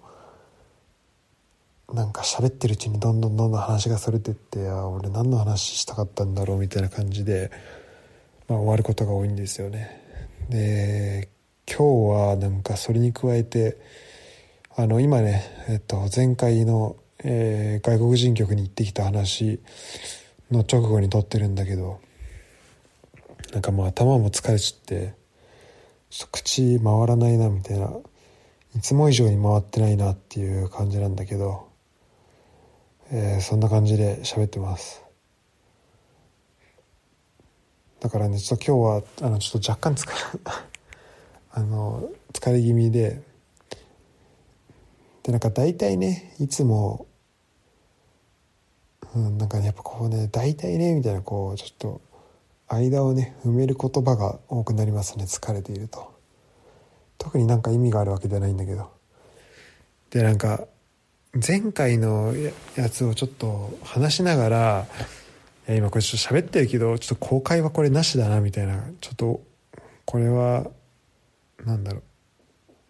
[1.94, 7.50] なんか喋ってるうちにどんどんどんどん話がそれてってあ俺何の話したかったんだろうみたいな感じで、
[8.50, 10.02] まあ、終わることが多いんですよね。
[10.50, 11.30] で
[11.70, 13.78] 今日はなんかそれに加えて
[14.76, 19.60] あの今ね、えっと、前回の、えー、外国人局に行ってきた話
[20.50, 22.00] の直後に撮ってるんだけど
[23.52, 25.14] なんかもう頭も疲れちゃって
[26.10, 27.92] ちょっと口回らないなみたいな
[28.76, 31.68] いつも以上に回ってないなっていう感じなんだけど、
[33.12, 35.04] えー、そんな感じで喋ってます。
[38.00, 40.40] だからねちょっと今日はあのちょっと若干疲れ
[41.58, 43.20] あの疲れ気味で。
[45.24, 47.08] でなんか大体ねいつも
[49.16, 52.02] うん、なんかねやっぱこうね大体ねみたいなこうちょっと
[52.68, 56.16] 間をね埋める言葉が多くなりますね疲れていると。
[57.18, 58.92] 特になんか意味があるわけじゃないんだけど。
[60.12, 60.68] でなんか
[61.34, 62.34] 前回の
[62.76, 64.86] やつをちょっと話しながら
[65.68, 69.42] 今これちょっと喋ってるけどちょっと公開はこれなしだなみたいなちょっと
[70.06, 70.68] これは
[71.66, 72.02] なんだろ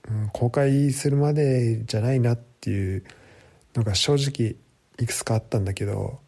[0.10, 3.04] う、うん、公開するまでじゃないなっていう
[3.76, 4.56] のが正直
[5.00, 6.20] いくつかあったんだけど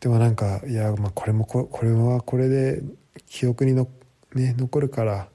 [0.00, 2.82] でもなんかいや、まあ、これもここれはこれで
[3.26, 3.88] 記憶にの、
[4.34, 5.28] ね、残るから、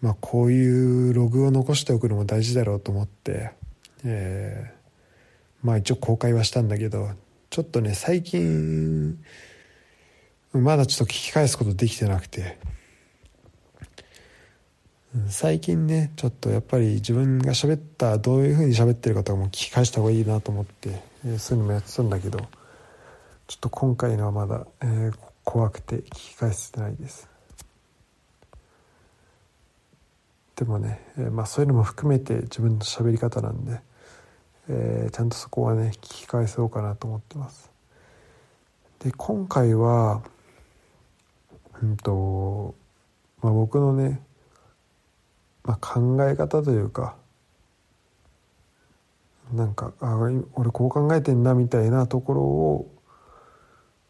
[0.00, 3.52] まあ、こういうログを残しておくのも大事だろうと思って、
[4.04, 7.10] えー、まあ一応公開はしたんだけど
[7.50, 9.22] ちょっとね最近
[10.52, 12.58] まだちょっと聞き返すことできてなくて。
[15.28, 22.46] 最近ねちょっとやっぱり自分が喋ったどういうふうに喋ってるかとかも聞き返した方がいいなと思って、え、そういうのもやってたんだけどちょ
[23.56, 27.28] っと今回のはまだ、えー、怖くて聞き返せてないです。
[30.54, 33.80] でもね、えー、まあ、そういうのも含めて自分の喋り方なんで、
[34.68, 37.70] えちゃんとそこはね聞き返そうかなと思ってます。
[39.00, 40.22] で今回は
[41.82, 42.74] うんと、
[43.42, 44.20] まあ、僕のね
[45.64, 47.16] まあ、考え方というか
[49.52, 50.16] なんかあ
[50.54, 52.94] 俺こう考えてんなみたいなところを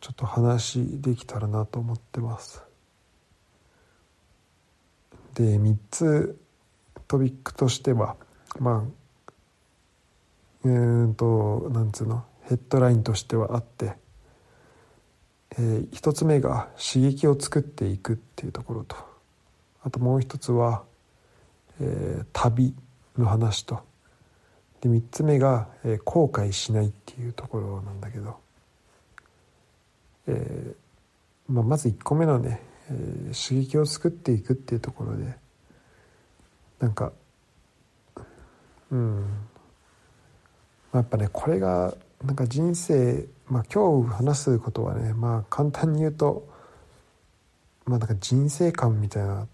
[0.00, 2.62] ちょっと話できたらなと思ってます。
[5.34, 6.38] で3つ
[7.08, 8.16] トピックとしては
[8.58, 9.00] まあ
[10.64, 13.94] えー、となんつうのヘッドラインとしてはあって、
[15.52, 18.96] えー、1つ目が刺激を作っていくっていうところと
[19.82, 20.82] あともう一つは
[21.80, 22.74] えー、旅
[23.18, 23.80] の話と。
[24.80, 28.36] で3つ目が、えー、後悔しないっていうところなんだけど、
[30.26, 35.36] えーまあ、まず1個目のね、えー、刺激を作っていくっていうところで。
[36.80, 37.12] なんか
[38.90, 39.24] うん、ま
[40.94, 46.48] あ、やっぱねこれがなんか人生、まあ、今日話すことはねまあ簡単に言うと
[47.84, 49.46] まあなんか人生観みたいな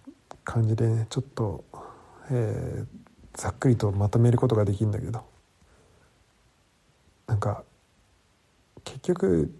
[0.45, 1.65] 感じでねちょっと
[2.31, 2.87] えー、
[3.35, 5.25] ざっくりとまとめることができるんだけど。
[7.27, 7.65] なんか
[8.85, 9.53] 結局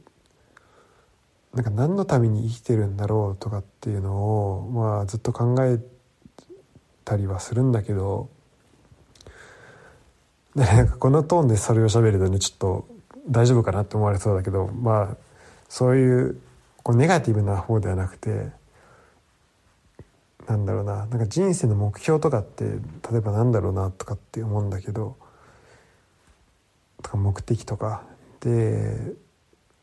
[1.53, 5.81] なんか何のために生きてるんだろうとかっていうのを、まあ、ずっと考え
[7.05, 8.29] たりはするんだけど。
[10.57, 12.89] なんかこのトーンでそれを喋るとねちょっと
[13.29, 15.17] 大丈夫かなって思われそうだけどまあ
[15.69, 16.41] そういう
[16.83, 18.49] こうネガティブな方ではなくて
[20.47, 21.07] なんだろうな。
[21.07, 25.17] なんか人生の目標とかって例えばなんだろうなとかって思うんだけど
[27.03, 28.03] とか目的とか。
[28.41, 29.15] で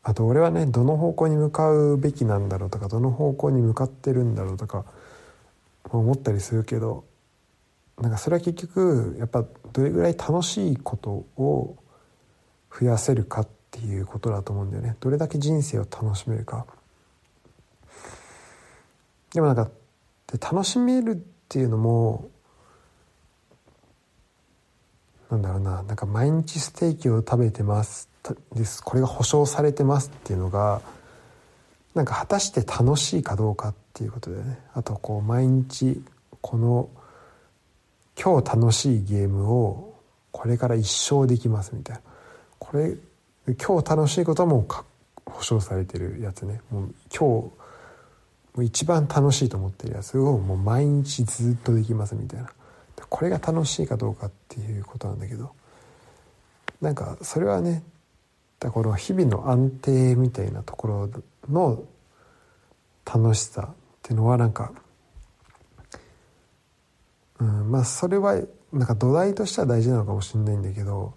[0.02, 4.84] あと俺はねどの方向に向かうべきなんだろうとかどの方向に向かってるんだろうとか
[5.84, 7.04] 思ったりするけど
[7.98, 11.76] なんかそれは結局やっぱどれぐらい楽しいことを
[12.78, 14.96] 増やせるかっていうことだと思うんだよね。
[15.00, 16.66] どれだけ人生を楽しめるか。
[19.32, 19.70] でもなんか
[20.34, 21.16] で楽しめるっ
[21.48, 22.28] ていうのも
[25.30, 28.08] なんだろうななんか毎日ステーキを食べてます
[28.52, 30.82] ですこれが保証されてますっていうのが
[31.94, 34.58] なんか果たして楽しいかどうかっていうことでね。
[34.74, 36.02] あとこう毎日
[36.40, 36.88] この
[38.20, 39.94] 今日楽しいゲームを
[40.32, 42.02] これから一生できますみたいな。
[42.58, 42.96] これ
[43.46, 46.60] 今日楽しいことはもう保証されてるやつね。
[46.72, 47.63] もう今日
[48.62, 52.50] 一番楽しいと思ってるやつをもう毎日ずっとできますみたいな。
[53.08, 55.50] これが楽しいかどうかっていうことなんだけど。
[56.80, 57.82] なんかそれはね
[58.60, 61.10] だこの日々の安定みたいなところ
[61.50, 61.82] の
[63.04, 64.72] 楽しさっていうのはなんか、
[67.40, 68.40] うん、まあそれは
[68.72, 71.14] なんか土台としては大事なのかもしれないんだけど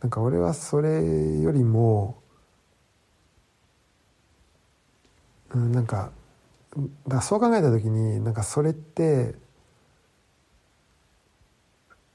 [0.00, 2.21] なんか俺はそれよりも
[5.54, 6.10] うん、なんか
[7.06, 9.34] だかそう考えた時になんかそれって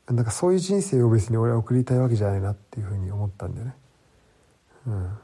[0.09, 3.73] なんかそういう人生を別に俺は送りたいわけじゃないなっていうふうに思ったんだよね。
[4.87, 5.17] うん、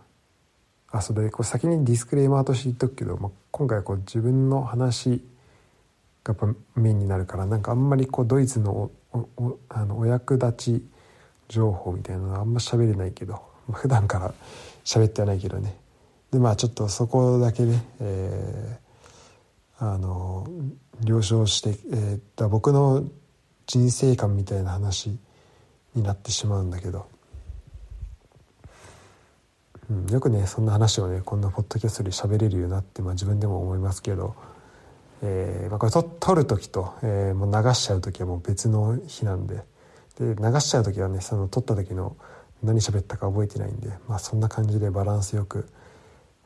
[0.91, 5.23] あそれこれ先にディスクレーマーとして言っとくけど、まあ、今回はこう自分の話
[6.23, 10.85] がやっぱメインになるからなんかあんまりこうドイツのおおあのお役立ち
[11.47, 13.41] 情報みたいなのはあんま喋れないけど、
[13.71, 14.33] 普段から
[14.83, 15.82] 喋ってはないけどね。
[16.33, 20.47] でまあちょっとそこだけね、えー、あの
[21.03, 23.03] 了承して、えー、僕の
[23.67, 25.15] 人生観みたいな話
[25.93, 27.07] になってしまうんだけど、
[29.91, 34.35] うん、よくねそんな話をねこんなポッドキャストで喋れるようになって、まあ、自分でも思いますけど、
[35.21, 39.61] えーまあ、これと撮る時と、えー、もう流しちゃう時はもう別の日なんで。
[40.19, 42.15] で流しちゃう時はねその撮った時の
[42.61, 45.67] 何喋ったか覚えてないんで、まあ、そんな感じでバランスよく、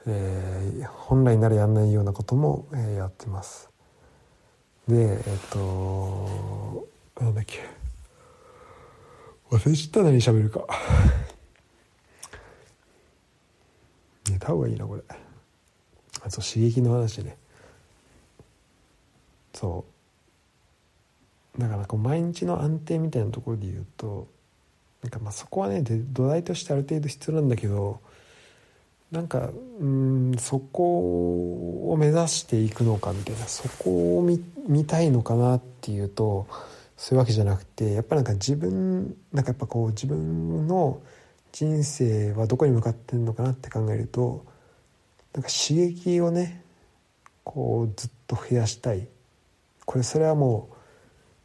[0.08, 3.70] えー、本来ならやんないようなことも、えー、やってます。
[4.88, 6.88] でえっと
[7.20, 7.60] なんだっけ。
[9.50, 10.66] 忘れちゃった何喋るか。
[14.30, 15.04] 寝た方がいいなこれ。
[16.22, 17.38] あと刺激の話ね。
[19.54, 19.86] そ
[21.58, 21.60] う。
[21.62, 24.28] だからこう毎日の安定みたいなところで言うと
[25.02, 28.00] なんかまあそこはね土台としてある程度必要なんだけど
[29.12, 29.50] なんか
[29.80, 36.48] うんそこを目指していくのかみたいなそこを見見たいのかなっていうと
[36.98, 41.02] そういうわけじゃなくてやっぱなんか自分なんかやっぱこう自分の
[41.54, 44.46] 人生はどこに向かってんのかなって考えると
[45.34, 46.64] なんか刺激をね
[47.44, 49.08] こうずっと増やしたい。
[49.86, 50.76] これそれはもう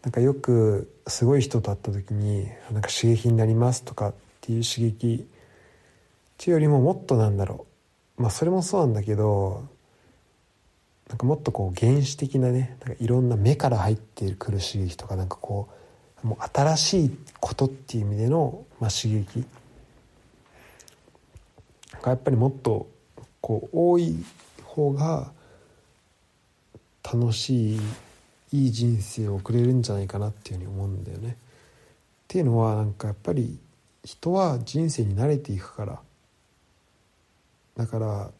[0.02, 5.28] なんかよくすごい人と会った時になんか刺激になりますとかっていう刺激
[6.50, 7.66] よりももっとなんだろ
[8.18, 9.68] うまあそれもそうなんだけど
[11.08, 15.68] なんかもっとこう原始的なねなんかいろんな目から入ってくる刺激とかなんかこ
[16.24, 19.44] うもう新しいことっていう意味での、まあ、刺激
[22.00, 22.88] がやっぱりもっと
[23.40, 24.24] こう多い
[24.64, 25.32] 方が
[27.02, 27.80] 楽しい
[28.52, 31.30] いい人生を送れるんじゃないかなっていうふうに思うんだよね。
[31.30, 31.34] っ
[32.28, 33.58] ていうのはなんかやっぱり
[34.04, 36.00] 人は人生に慣れていくから
[37.76, 38.30] だから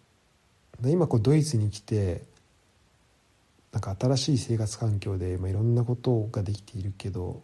[0.85, 2.23] 今こうドイツに来て
[3.73, 7.41] なんか新しい生活環境で、まあ、いろんなことができているけど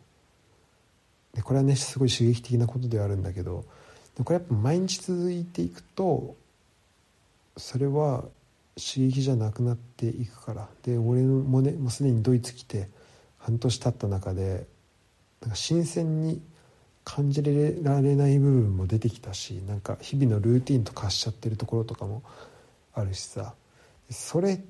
[1.35, 3.65] でこれはねすごい刺激的なことではあるんだけど
[4.17, 6.37] でこれやっぱ毎日続いていくと
[7.57, 8.25] それは
[8.77, 10.69] 刺激じゃなくなっていくから。
[10.85, 12.89] で俺もねもうすでにドイツ来て
[13.39, 14.67] 半年経った中で
[15.41, 16.41] なんか新鮮に
[17.09, 17.43] 感じ
[17.83, 22.23] られない部分も出てきたしなんか日々のルーティンと化しちゃってるところとかも
[22.93, 23.55] あるしさ。
[24.11, 24.61] それっ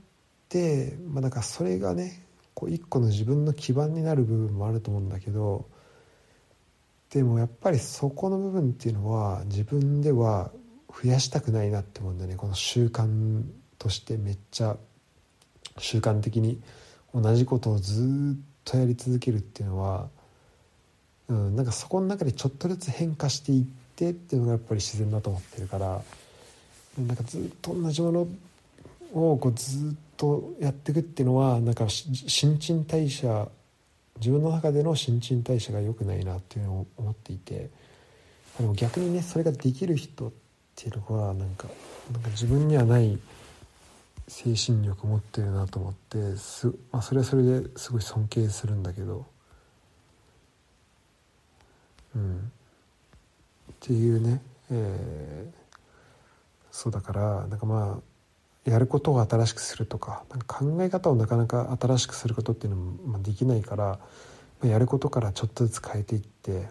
[0.49, 2.25] て、まあ、だからそれがね
[2.55, 5.67] こう一個の自分の基盤になる部分もあると思うんだけど
[7.11, 10.51] でもやっぱりそこの部分っていうのは自分では
[10.89, 12.37] 増やしたくないなって思うんだよね。
[12.37, 13.43] この習慣
[13.79, 14.77] としてめっちゃ
[15.79, 16.61] 習慣的に
[17.15, 20.09] 同じことをずっとやり続けるっていうのは、
[21.29, 23.65] うん、なんかそこの中でちょっとずつ変化していっ
[23.97, 26.03] てっていうのがやっぱり自然だと思ってるから
[26.99, 28.29] なんかずっと同じもの
[29.13, 33.49] をこうずっとやっていくっていうのはなんか新陳代謝
[34.19, 37.71] 自分の中での新陳代謝が良くないなっていうのを思っていて
[38.59, 40.33] でも逆にねそれができる人っ
[40.75, 41.69] ていうのはなんか
[42.13, 43.19] なんか自分にはない
[44.27, 49.25] 精神力持ってるなと思ってす、まあ、それはそれですごい尊敬するんだけど
[52.19, 52.53] うん
[53.73, 55.55] っていうね、えー、
[56.73, 58.01] そうだからなんかま
[58.67, 63.99] あやることを新しくするとかなんか考え方をなかなか新しくすることっていうのもできないから
[64.61, 66.69] まやることからちょっとずつ変えていって、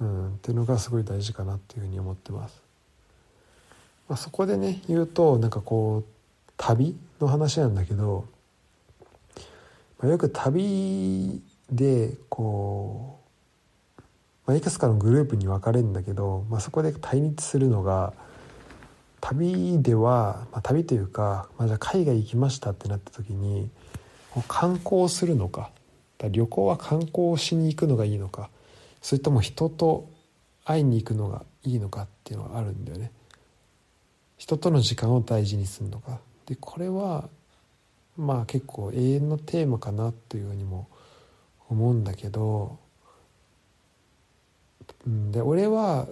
[0.00, 2.62] うん、っていうのがすごい大事かなっていうふうに思ってます。
[4.08, 8.26] まあ、そこでね言うとなんかこう旅の話なんだけど、
[9.98, 13.19] まあ、よく旅でこう、
[14.50, 18.12] まあ、いくつかのグループに分かれるんだけど、まあ、そこで対立するのが
[19.20, 23.70] 旅では、まあ、旅というか、まあ、じゃあ海外行きましたってなった時に
[24.48, 25.70] 観光するのか
[26.18, 28.50] 旅行は観光しに行くのがいいのか
[29.00, 30.10] それとも人と
[30.64, 33.12] 会いに行くのがいいのかっていうのがあるんだよね。
[34.36, 37.28] 人との時間を大事にするのかでこれは
[38.16, 40.88] まあ結構永遠のテーマかなというふうにも
[41.68, 42.80] 思うんだけど
[45.06, 46.06] で俺は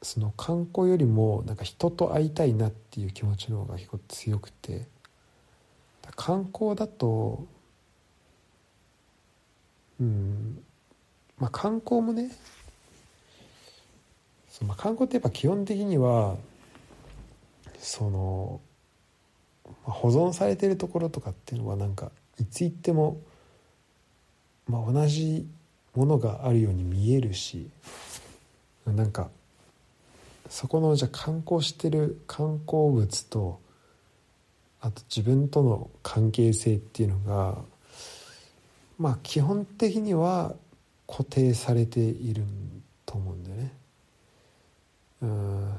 [0.00, 4.86] その観光よりもなんか人と会いたいなっていう気持ちの方が結構強くて。
[6.16, 7.46] 観光だと
[10.00, 10.62] うん。
[11.38, 12.30] まあ観光もね
[14.48, 16.36] そまあ観光ってやっぱ基本的には
[17.78, 18.60] その
[19.64, 23.20] まあ保存されてるところとかっていうのはなんかいつ行っても、
[24.68, 25.46] まあ、同じ
[25.94, 27.68] ものがあるように見えるし
[28.86, 29.28] なんか
[30.48, 33.60] そこのじゃ観光してる観光物と
[34.80, 37.58] あと自分との関係性っていうのが
[38.98, 40.54] まあ基本的には
[41.06, 42.44] 固定されている
[43.06, 43.72] と思うんだよね。
[45.22, 45.72] うん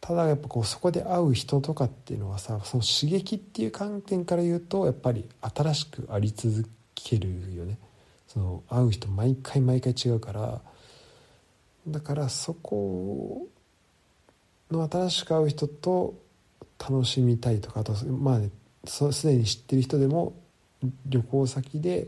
[0.00, 7.78] ただやっぱこうそこで会う人とかっていうのはさその刺激っていう観点から言うとやっぱり新しくあり続けるよね
[8.32, 10.60] その会う人毎回毎回違うから
[11.88, 13.48] だからそこ
[14.70, 16.14] の新しく会う人と
[16.78, 18.50] 楽しみたいとかあとまあね
[18.84, 20.34] すでに知ってる人でも
[21.06, 22.06] 旅行先で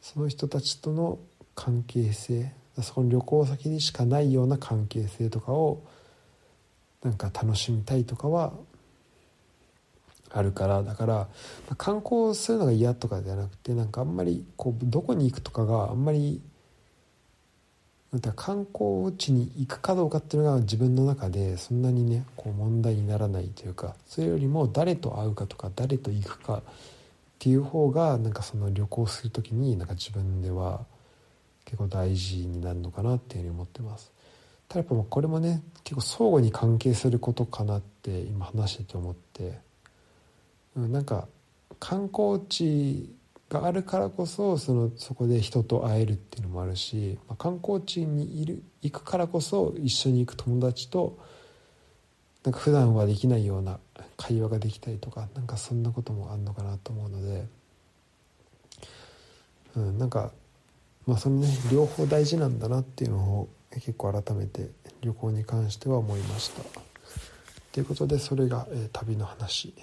[0.00, 1.20] その人たちとの
[1.54, 5.80] 関係性そこの旅行先にしかないような関係性とかを
[7.04, 8.52] なんか楽しみたいとかは
[10.30, 11.28] あるからだから
[11.76, 16.40] 観光するのが嫌とかじゃなくてなんかあんまりこうどこに行くとかがあんまり
[18.34, 26.62] 観光地に行くかどうかっていうのが自分の中でそんなにねこう問題にならないというかそれよりも誰と会うかとか誰と行くかっ
[27.38, 30.86] ていう方がなんかその旅行する時になんか自分では
[31.66, 34.10] 結構大事になるのかなっていうふうに思ってます。
[34.68, 39.58] ただやっぱこれもね結構相互に関係することかなって今話してて思って、
[40.76, 41.28] なんか
[41.80, 43.14] 観光地
[43.48, 51.18] があるからこそそのそこで人と会えるっていうのもあるし、まあ、観光地にいる行くからこそ一緒に行く友達と
[52.44, 53.78] なんか普段はできないような
[54.16, 57.46] 会話ができたりとかなんかそんなこともあるのかなと思うので、
[59.76, 60.32] うん、なんか
[61.06, 66.62] まあそのね両方大事なんだなっていうのを結構改めて旅行に関しては思いました。
[67.72, 69.74] ということでそれが、えー、旅の話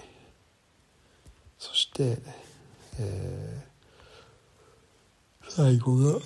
[1.58, 2.18] そして、
[2.98, 6.20] えー、最後が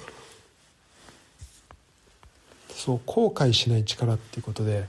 [2.68, 4.87] そう後悔しない力っていうことで、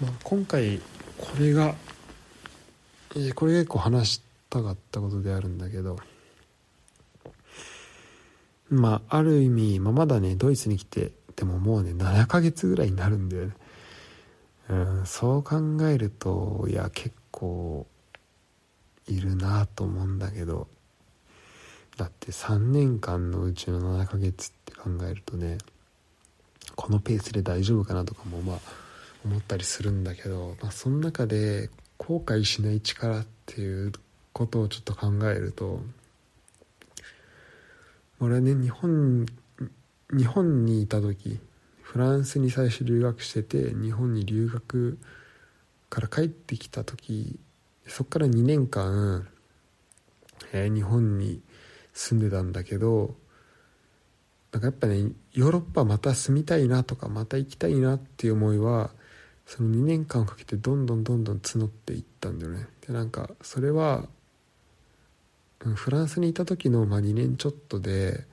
[0.00, 0.78] まあ、今回
[1.16, 1.74] これが、
[3.16, 5.98] えー、これ結構話したかったことであるんだけど
[8.70, 13.52] まあある意味、まあ、まだねドイツに来てでももうね7ヶ月ぐらいになるんだよね。
[14.68, 15.56] うんそう考
[15.88, 17.86] えるといや結構
[19.08, 20.68] いるなと思うんだけど
[21.96, 25.58] だって3年間のうちの7ヶ月って考えるとね
[26.76, 28.58] このペースで大丈夫かなとかもまあ
[29.24, 33.92] 思ったりするんだけど、まあ、その中で後悔しない力っていう
[34.32, 35.80] ことをちょっと考えると
[38.20, 39.26] 俺はね日本
[40.10, 41.38] 日本にいた時
[41.82, 44.98] フランスに最初留学してて日本に留学
[45.90, 47.38] から帰ってきた時
[47.88, 49.26] そっから2年間、
[50.52, 51.40] えー、日本に
[51.92, 53.16] 住んでたんだけど
[54.52, 58.90] なんかやっぱねヨーロッパまた住みたいなとかまた行きたいなっていう思いは
[59.46, 62.66] その2年間かけてどんどんどんどん募っていったんだよね。
[62.86, 64.06] でなんかそれは
[65.58, 68.24] フランスにいた時のまあ2年ちょっとで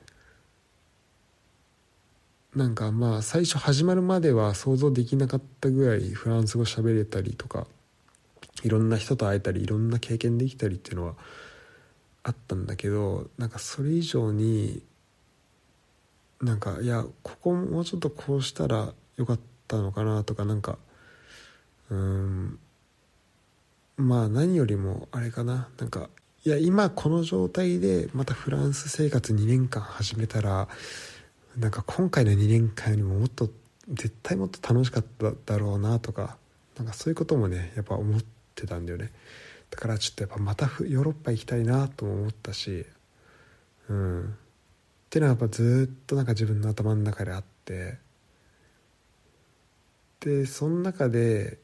[2.56, 7.68] なんかまあ最初始まるまでは想像できなかったぐらいフランス語喋れたりとか
[8.64, 11.16] いろんな人と会えたりいろんな経験できたりっていうのは
[12.24, 14.82] あったんだけどなんかそれ以上に
[16.41, 20.78] なんかいやここもうちょっとこうしたらよかったのかなとかなんか
[21.89, 22.60] うん
[23.97, 25.70] まあ何よりもあれかな。
[25.78, 26.10] なんか
[26.43, 30.68] いや今この状態でまたフランス生活2年間始めたら
[31.58, 33.49] なんか今回の2年間よりももっと
[33.89, 36.38] 絶対もっと楽しかっただろうなとか
[36.78, 39.12] なんかそういうこともねやっぱ思ってってたんだよね。
[39.70, 42.86] だからちょっとやっぱまたヨーロッパ行きたいなとも思ったし
[43.89, 44.24] うん。
[44.24, 44.28] っ
[45.10, 47.97] ていうのはやっぱずっとなんか自分の頭の中であって
[50.22, 51.60] でその中で、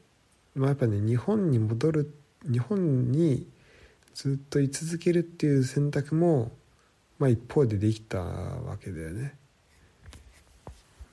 [0.54, 2.14] まあ、やっぱね日本に戻る
[2.50, 3.46] 日本に
[4.14, 6.52] ずっと居続けるっていう選択も、
[7.18, 9.34] まあ、一方でできたわけだよね。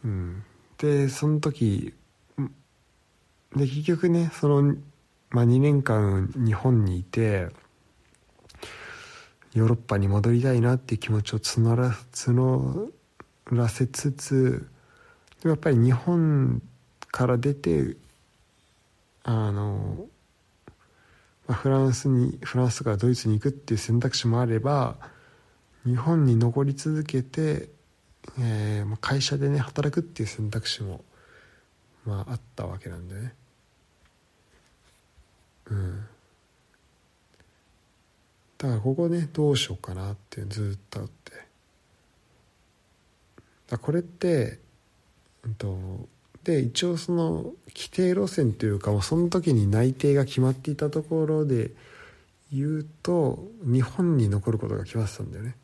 [0.04, 0.44] うん、
[0.78, 1.94] でその時
[3.56, 4.76] で結局ねその、
[5.30, 7.50] まあ、2年間日本にいて
[9.54, 12.92] ヨーロッパに戻りたいなっていう気持ちを募ら募
[13.52, 14.68] らせつつ
[15.44, 16.62] やっぱり日本
[17.12, 17.96] から出て
[19.24, 20.08] あの、
[21.48, 24.98] まあ、フランスにフランスからドイツに行くっていう選択肢もあれば
[25.86, 27.70] 日本に残り続けて
[28.38, 31.04] えー、会社でね働くっていう選択肢も、
[32.06, 33.34] まあ、あったわけなんでね。
[35.72, 36.06] うん、
[38.58, 41.32] だからここねどうしようかなってずっとあって。
[43.68, 44.60] だこれって、
[45.44, 46.10] うんと、と
[46.44, 51.72] で一応その規定路線というかもうその時に内定が決まっていたところで
[52.52, 55.56] 言うと日本に残ることが決まってたんだよね。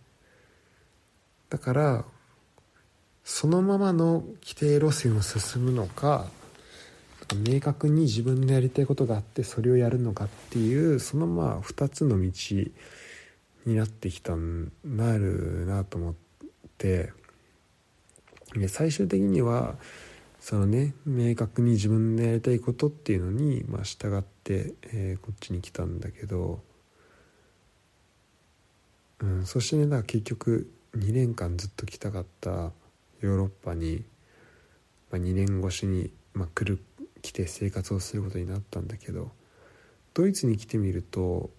[1.49, 2.05] だから
[3.23, 6.27] そのままの規定路線を進むのか
[7.33, 12.31] 明確に自分のやりたいことがあってそれをやるのかっていうそのまあ2つの道
[13.65, 16.13] になってきたなるなと思っ
[16.77, 17.13] て。
[18.69, 19.75] 最終的には
[20.39, 26.61] そのね明確に自分のやりたいことっていうのに、まあ、従って、え、こっちに来たんだけど、
[29.19, 34.05] うん、そしてねだから結局2年間ずっと来たかったヨーロッパに、
[35.11, 36.81] まあ、2年越しに、まあ、来る
[37.25, 39.31] 来て生活をすることになったんだけど
[40.13, 41.49] ドイツに来てみると、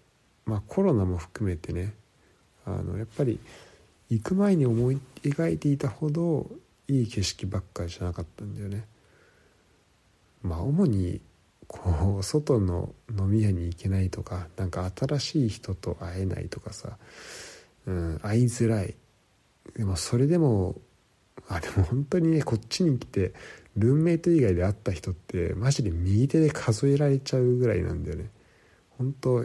[0.45, 1.93] まあ、コロナも含めてね
[2.65, 3.41] あのやっぱり
[4.09, 6.49] 行く前に思い描いていたほど
[6.87, 8.87] いい景色ばっかりじゃなかったんだよね。
[10.43, 11.21] まあ主に
[11.67, 16.97] こう外の飲み屋に行けないとかなんか新しい人と会えないとかさ、
[17.87, 18.95] うん、会いづらい
[19.77, 20.77] でもそれでも
[21.49, 23.35] あでも本当にねこっちに来て
[23.77, 28.31] ルームメイト以外で会った人ってマジで右手で数えられちゃうぐらいなんだよね。
[28.99, 29.45] 本当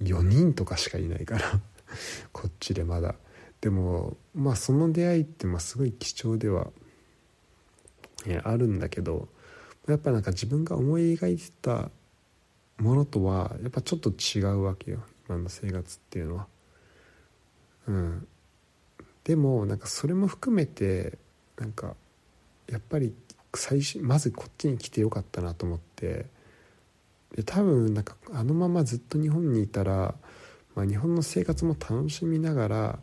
[0.00, 1.60] 4人とかしかいないから
[2.32, 3.14] こっちでまだ。
[3.60, 6.72] でもまあその出会いってまあすごい貴重では、
[8.26, 9.28] えあるんだけど
[9.86, 11.90] やっぱなんか自分が思い描いてた
[12.78, 15.04] ものとはやっぱちょっと違うわけよ。
[15.28, 16.48] 今の生活っていうのは。
[17.86, 18.28] うん。
[19.24, 21.18] でもなんかそれも含めて
[21.56, 21.94] なんか
[22.70, 23.14] やっぱり
[23.54, 26.26] 最初まずこっちに来てよかったなと思って。
[27.34, 30.14] で多分なんかあのままずっと日本にいたら、
[30.74, 32.98] まあ、日本の生活も楽しみながら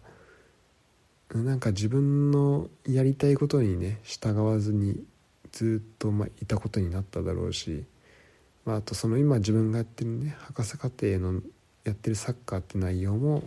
[1.33, 5.03] なんか自分のやりたいことにね従わずに
[5.51, 7.85] ずっとまあいたことになっただろうし、
[8.65, 11.41] まあ、あとその今自分がやってるね博士課程の
[11.83, 13.43] やってるサッカーって内容も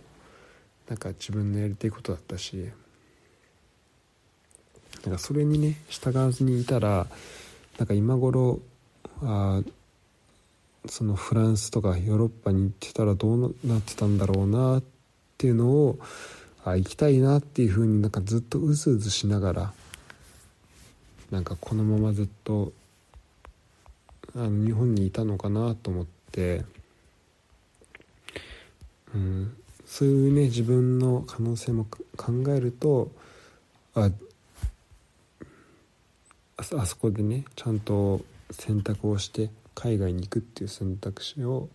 [0.87, 2.69] なんか自分のやりたいことだったし
[5.05, 7.07] なんかそれにね従わずにいたら
[7.77, 8.59] なんか今頃
[9.21, 9.61] あ
[10.85, 14.83] そのフランスとかヨーロッパに行ってたらどうなってたんだろうなっ
[15.37, 15.99] ていうのを
[16.65, 19.73] あ行きたいなっていうふうになんかずっとうずうずしながら
[21.31, 22.71] なんかこのままずっと
[24.35, 26.63] あの日本にいたのかなと思って、
[29.13, 29.53] うん、
[29.85, 31.85] そういうね自分の可能性も
[32.17, 33.11] 考えると
[33.95, 34.09] あ
[36.77, 41.69] あそこでねちゃんと選択をして海外に行くっていう選択肢を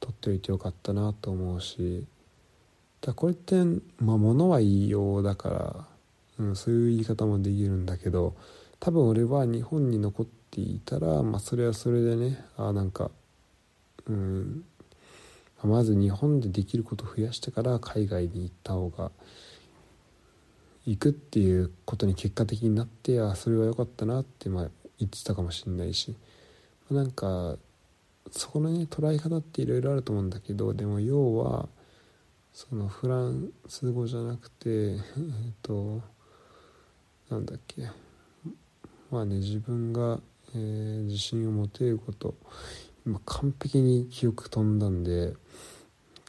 [0.00, 2.04] 取っておいてよかったなと思うし
[3.00, 3.56] だこれって
[3.98, 5.48] まあ物は言いようだか
[6.38, 8.34] ら、うん、そういう言い方もできるんだけど
[8.80, 13.10] 多分俺は日本に残っていたら、まあ、それはそれでねあなんか
[14.06, 14.64] うん
[15.64, 19.10] まず日本でできることを増やしてから海外に行った方が
[20.86, 24.68] 行くっていうことに結果的になってあそれは良かったなってまあ
[24.98, 26.16] 言ってたかもしれないし。
[26.90, 27.56] なんか
[28.30, 31.68] そこのね捉え方っていろいろあると思うんだけどでも要は
[32.52, 34.98] そのフランス語じゃなくてえっ
[35.62, 36.00] と
[37.28, 37.82] なんだっけ。
[39.10, 40.20] まあね自分が、
[40.54, 42.34] えー、自信を持てること。
[43.04, 45.34] 今完璧に記憶飛んだんで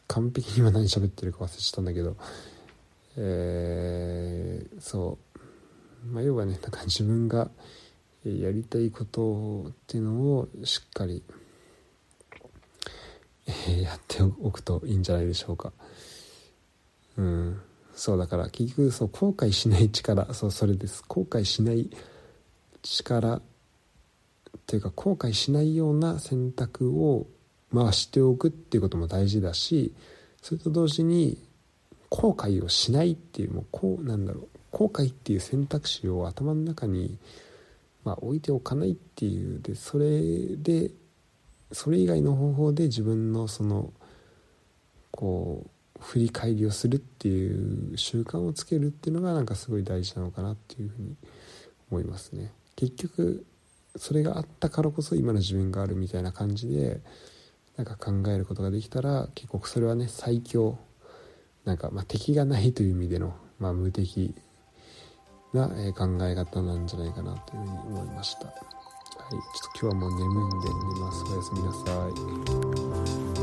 [0.07, 2.15] 完璧に今何喋ってるか忘れちゃったんだけど。
[3.17, 5.17] えー、そ
[6.05, 7.49] うまあ要はねなんか自分が
[8.23, 11.23] やりたいことっていうのをしっかり、
[13.47, 15.71] えー、やっておくといいんじゃないでしょうか。
[17.17, 17.61] うん。
[17.93, 21.03] そうだから結局そう後悔しない力そうそれです。
[21.07, 21.89] 後悔しない
[22.83, 23.41] 力っ
[24.67, 27.27] ていうか後悔しないような選択を
[27.71, 29.93] まあしておくっていうことも大事だし
[30.41, 31.37] それと同時に
[32.09, 37.17] 後悔をしないっていうもうこうなんだろう後悔っていう選択肢を頭の中に、
[38.03, 40.91] まあ、置いておかないっていうでそれで
[41.71, 43.91] それ以外の方法で自分のその
[45.11, 51.15] こう振り返りをするっていう習慣をつけるっていうのがなんかすごい大事なのかなっていうふうに
[51.89, 52.51] 思いますね。
[52.75, 53.45] 結局
[53.95, 57.01] それがあったからこそ今の自分があるみたいな感じで
[57.75, 60.77] なんか考えることができたら結構それはね最強
[61.67, 64.33] なんかまあ敵がないという意味での、まあ、無敵
[65.53, 68.45] な考え方なんじゃないかなというふうに思いました。
[68.47, 68.55] はい、
[69.31, 69.41] ちょっ
[69.75, 71.23] と今日はもう眠いんで寝ます。
[71.25, 73.36] おやすみなさい。